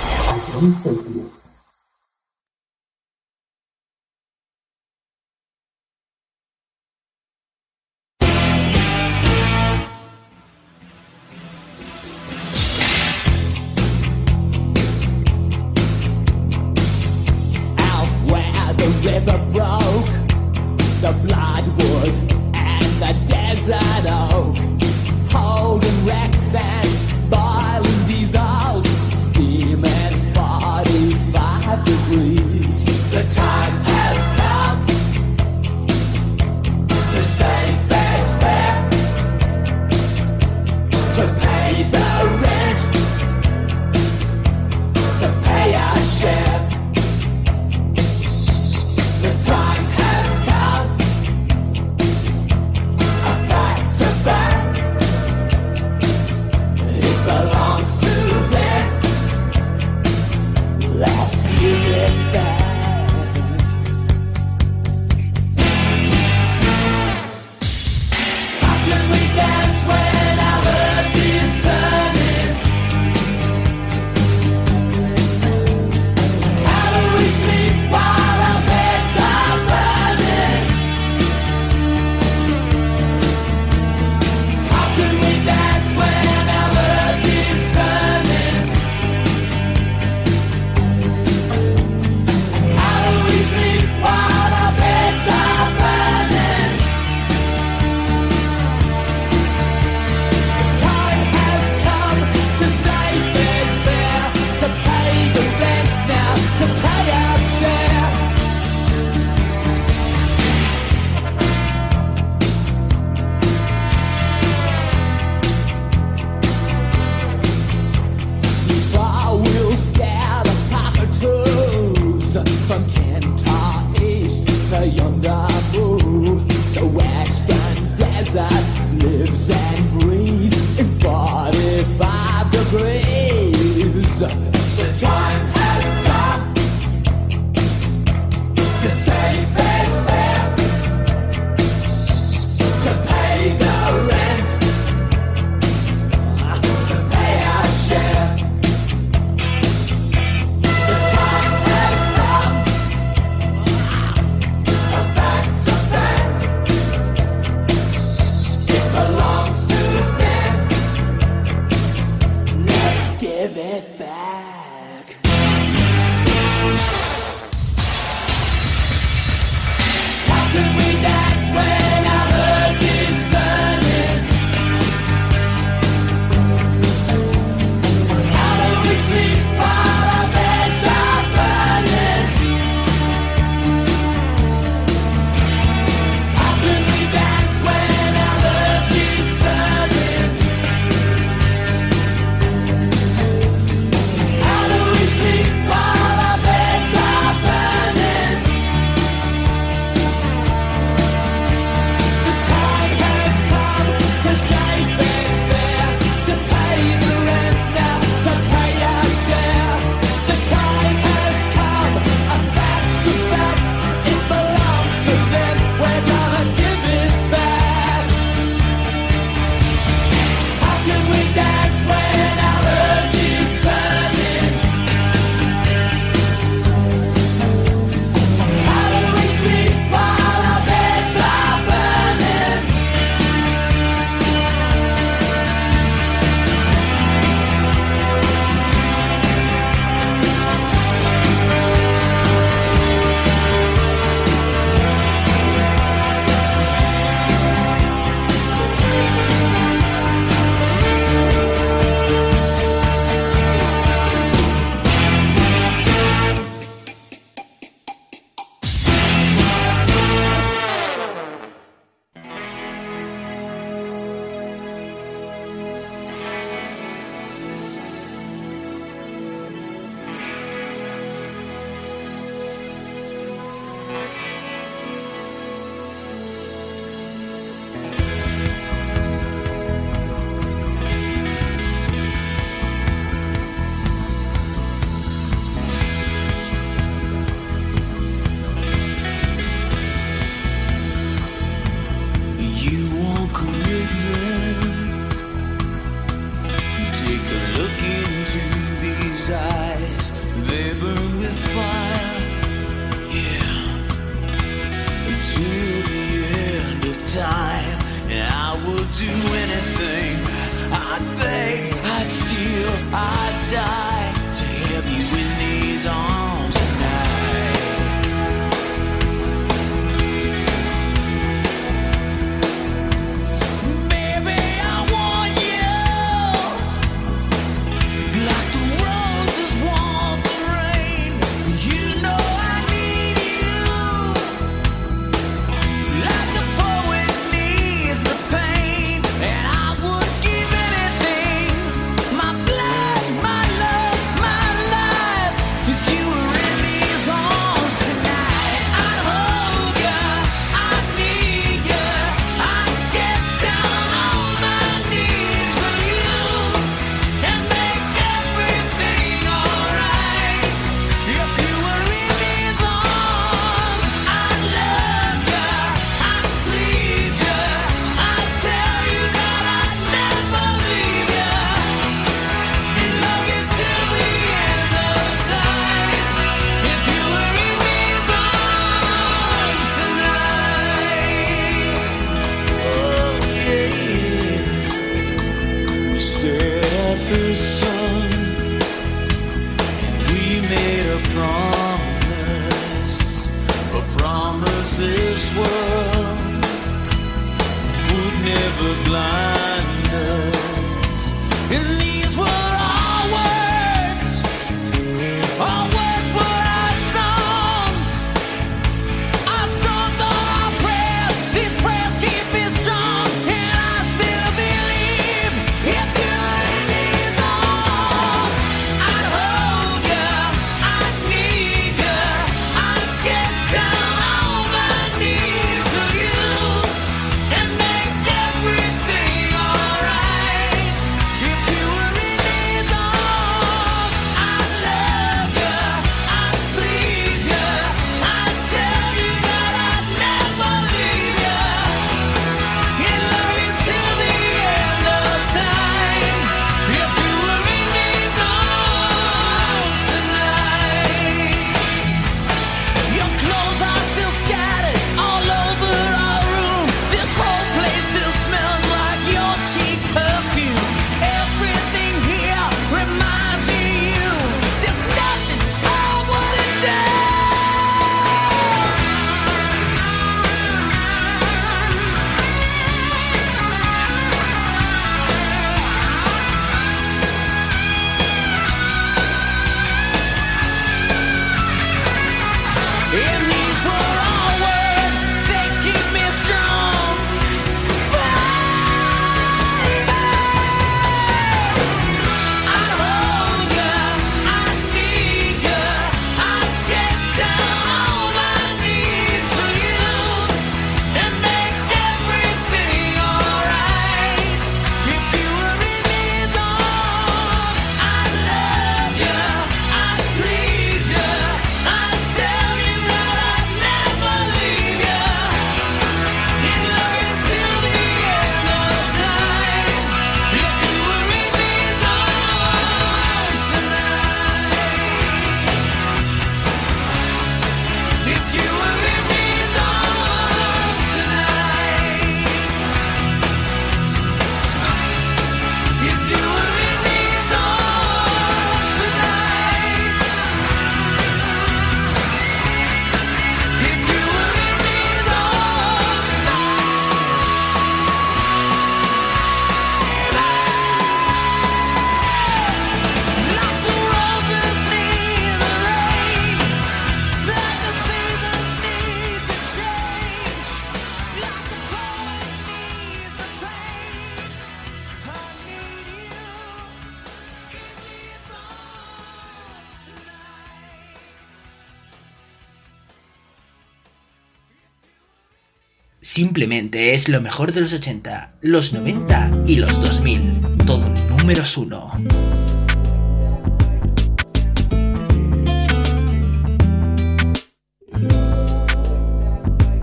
simplemente 576.38 576.93
es 576.93 577.09
lo 577.09 577.19
mejor 577.19 577.51
de 577.51 577.61
los 577.61 577.73
80, 577.73 578.35
los 578.41 578.72
90 578.72 579.45
y 579.47 579.55
los 579.55 579.81
2000. 579.81 580.39
Todo 580.68 580.88
números 581.09 581.57
1. 581.57 581.91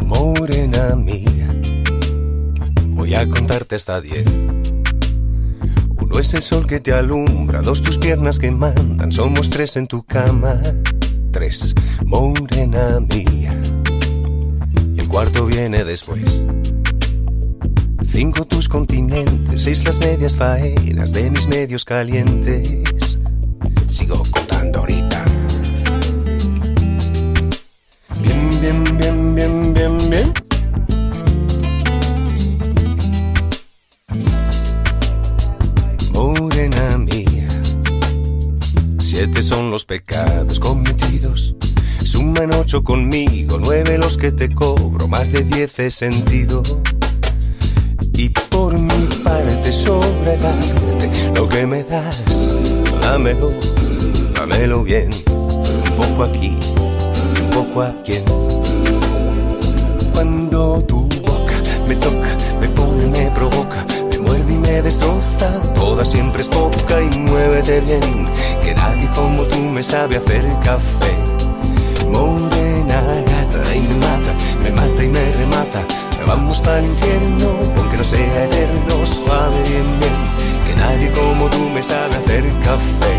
Morena 0.02 0.92
amiga, 0.92 1.52
voy 2.90 3.16
a 3.16 3.28
contarte 3.28 3.74
hasta 3.74 4.00
10. 4.00 4.24
Uno 5.98 6.20
es 6.20 6.34
el 6.34 6.42
sol 6.42 6.68
que 6.68 6.78
te 6.78 6.92
alumbra, 6.92 7.62
dos 7.62 7.82
tus 7.82 7.98
piernas 7.98 8.38
que 8.38 8.52
mandan, 8.52 9.10
somos 9.10 9.50
tres 9.50 9.76
en 9.76 9.88
tu 9.88 10.04
cama. 10.04 10.60
Tres, 11.32 11.74
morena 12.04 13.00
mía 13.00 13.43
Cuarto 15.14 15.46
viene 15.46 15.84
después. 15.84 16.44
Cinco 18.10 18.46
tus 18.46 18.68
continentes, 18.68 19.62
seis 19.62 19.84
las 19.84 20.00
medias 20.00 20.36
faenas 20.36 21.12
de 21.12 21.30
mis 21.30 21.46
medios 21.46 21.84
calientes. 21.84 23.20
Sigo 23.90 24.24
conmigo, 42.82 43.58
nueve 43.60 43.98
los 43.98 44.18
que 44.18 44.32
te 44.32 44.52
cobro, 44.52 45.06
más 45.06 45.30
de 45.30 45.44
diez 45.44 45.78
he 45.78 45.90
sentido. 45.90 46.62
Y 48.14 48.30
por 48.30 48.78
mi 48.78 49.06
parte 49.22 49.72
sobre 49.72 50.34
el 50.34 50.46
arte, 50.46 51.30
lo 51.34 51.48
que 51.48 51.66
me 51.66 51.84
das, 51.84 52.24
dámelo, 53.00 53.52
dámelo 54.34 54.82
bien. 54.82 55.10
Un 55.28 55.92
poco 55.96 56.24
aquí, 56.24 56.56
un 57.40 57.50
poco 57.50 57.82
aquí. 57.82 58.14
Cuando 60.12 60.82
tu 60.82 61.02
boca 61.20 61.54
me 61.86 61.94
toca, 61.96 62.36
me 62.60 62.68
pone, 62.68 63.06
me 63.06 63.30
provoca, 63.30 63.86
me 64.10 64.18
muerde 64.18 64.52
y 64.52 64.58
me 64.58 64.82
destroza. 64.82 65.60
Toda 65.74 66.04
siempre 66.04 66.42
es 66.42 66.48
poca 66.48 67.00
y 67.00 67.18
muévete 67.18 67.80
bien, 67.82 68.26
que 68.62 68.74
nadie 68.74 69.08
como 69.14 69.42
tú 69.44 69.58
me 69.58 69.82
sabe 69.82 70.16
hacer 70.16 70.44
café. 70.62 71.14
Morena 72.10 72.53
me 74.64 74.70
mata 74.70 75.04
y 75.04 75.08
me 75.08 75.32
remata. 75.32 75.84
Vamos 76.26 76.58
para 76.60 76.78
el 76.78 76.86
infierno, 76.86 77.48
aunque 77.76 77.96
no 77.98 78.04
sea 78.04 78.44
eterno, 78.44 79.04
suave 79.04 79.62
bien 79.68 79.86
bien, 80.00 80.16
que 80.66 80.74
nadie 80.74 81.12
como 81.12 81.46
tú 81.48 81.68
me 81.68 81.82
sabe 81.82 82.16
hacer 82.16 82.44
café. 82.60 83.16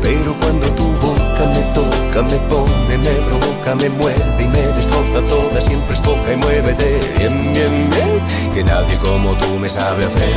Pero 0.00 0.34
cuando 0.40 0.66
tu 0.78 0.86
boca 1.04 1.44
me 1.54 1.62
toca, 1.74 2.22
me 2.22 2.38
pone, 2.48 2.98
me 2.98 3.14
provoca, 3.26 3.74
me 3.74 3.88
muerde 3.88 4.44
y 4.44 4.48
me 4.48 4.62
destroza 4.76 5.20
toda, 5.28 5.60
siempre 5.60 5.94
es 5.94 6.00
poca 6.00 6.32
y 6.32 6.36
muévete 6.36 7.00
bien, 7.18 7.52
bien, 7.52 7.90
bien, 7.90 8.52
que 8.54 8.62
nadie 8.62 8.96
como 8.98 9.34
tú 9.34 9.58
me 9.58 9.68
sabe 9.68 10.04
hacer 10.04 10.34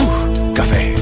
uh, 0.00 0.54
café. 0.54 0.99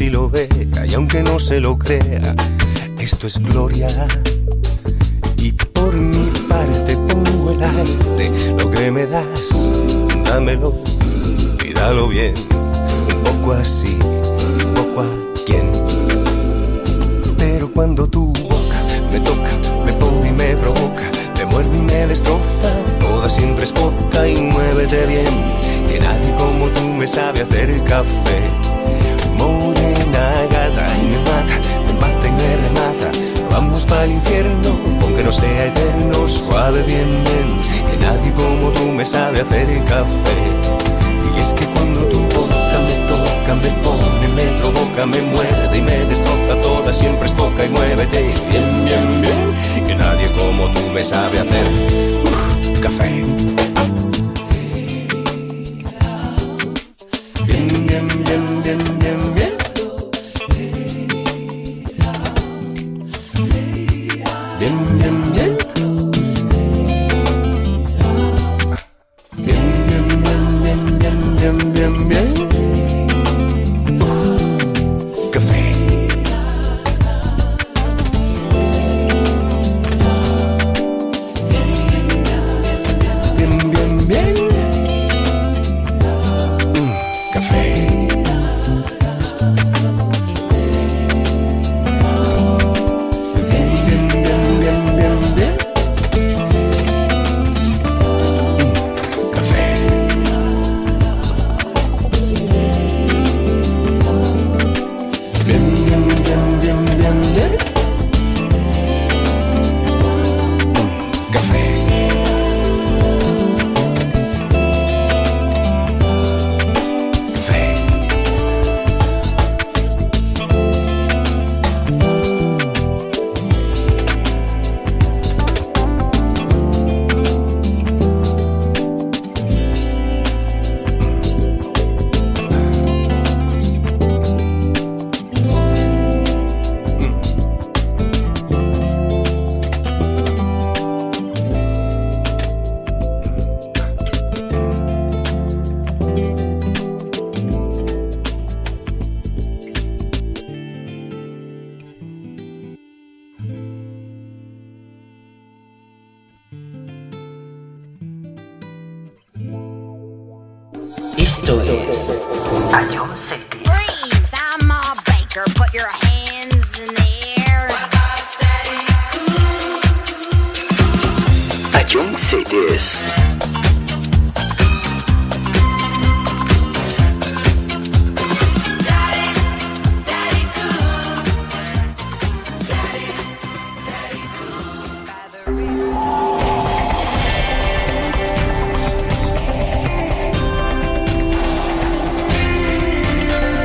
Y 0.00 0.10
lo 0.10 0.30
vea, 0.30 0.48
y 0.86 0.94
aunque 0.94 1.22
no 1.22 1.40
se 1.40 1.60
lo 1.60 1.76
crea, 1.76 2.34
esto 3.00 3.26
es 3.26 3.38
gloria. 3.38 3.88
Y 5.36 5.52
por 5.52 5.94
mi 5.94 6.30
parte 6.48 6.96
pongo 6.96 7.52
el 7.52 7.62
arte, 7.62 8.30
lo 8.56 8.70
que 8.70 8.90
me 8.92 9.06
das, 9.06 9.70
dámelo 10.24 10.74
y 11.64 11.72
dalo 11.72 12.08
bien, 12.08 12.34
un 13.08 13.24
poco 13.24 13.52
así, 13.54 13.98
un 14.02 14.74
poco 14.74 15.00
a 15.00 15.06
quien. 15.46 15.72
Pero 17.36 17.68
cuando 17.72 18.06
tu 18.06 18.26
boca 18.26 18.82
me 19.10 19.20
toca, 19.20 19.50
me 19.84 19.92
pone 19.94 20.28
y 20.28 20.32
me 20.32 20.56
provoca, 20.56 21.02
me 21.36 21.46
muerde 21.46 21.76
y 21.76 21.82
me 21.82 22.06
destroza, 22.06 22.72
toda 23.00 23.28
siempre 23.28 23.64
es 23.64 23.72
poca 23.72 24.28
y 24.28 24.42
muévete 24.42 25.06
bien, 25.06 25.86
que 25.88 25.98
nadie 25.98 26.34
como 26.36 26.66
tú 26.68 26.82
me 26.88 27.06
sabe 27.06 27.40
hacer 27.40 27.82
café. 27.84 28.67
Morena 29.38 30.46
gata 30.50 30.86
y 31.00 31.06
me 31.06 31.18
mata, 31.18 31.56
me 31.86 31.92
mata 31.94 32.26
y 32.26 32.32
me 32.32 32.56
remata. 32.64 33.08
Vamos 33.50 33.84
para 33.86 34.04
el 34.04 34.12
infierno, 34.12 34.78
aunque 35.02 35.22
no 35.22 35.32
sea 35.32 35.66
eterno, 35.66 36.28
suave 36.28 36.82
bien 36.82 37.08
bien, 37.24 37.88
que 37.90 37.96
nadie 37.96 38.32
como 38.32 38.70
tú 38.70 38.92
me 38.92 39.04
sabe 39.04 39.40
hacer 39.40 39.66
café. 39.84 40.38
Y 41.36 41.40
es 41.40 41.54
que 41.54 41.64
cuando 41.66 42.06
tu 42.06 42.20
boca 42.20 42.76
me 42.86 42.94
toca, 43.08 43.54
me 43.54 43.70
pone, 43.82 44.28
me 44.28 44.44
provoca, 44.58 45.06
me 45.06 45.22
muerde 45.22 45.78
y 45.78 45.82
me 45.82 45.98
destroza 46.06 46.54
toda, 46.62 46.92
siempre 46.92 47.26
es 47.26 47.32
poca 47.32 47.64
y 47.64 47.68
muévete 47.68 48.22
bien, 48.50 48.84
bien, 48.84 49.22
bien, 49.22 49.86
que 49.86 49.94
nadie 49.94 50.30
como 50.32 50.68
tú 50.72 50.80
me 50.92 51.02
sabe 51.02 51.40
hacer 51.40 51.66
café. 52.80 53.67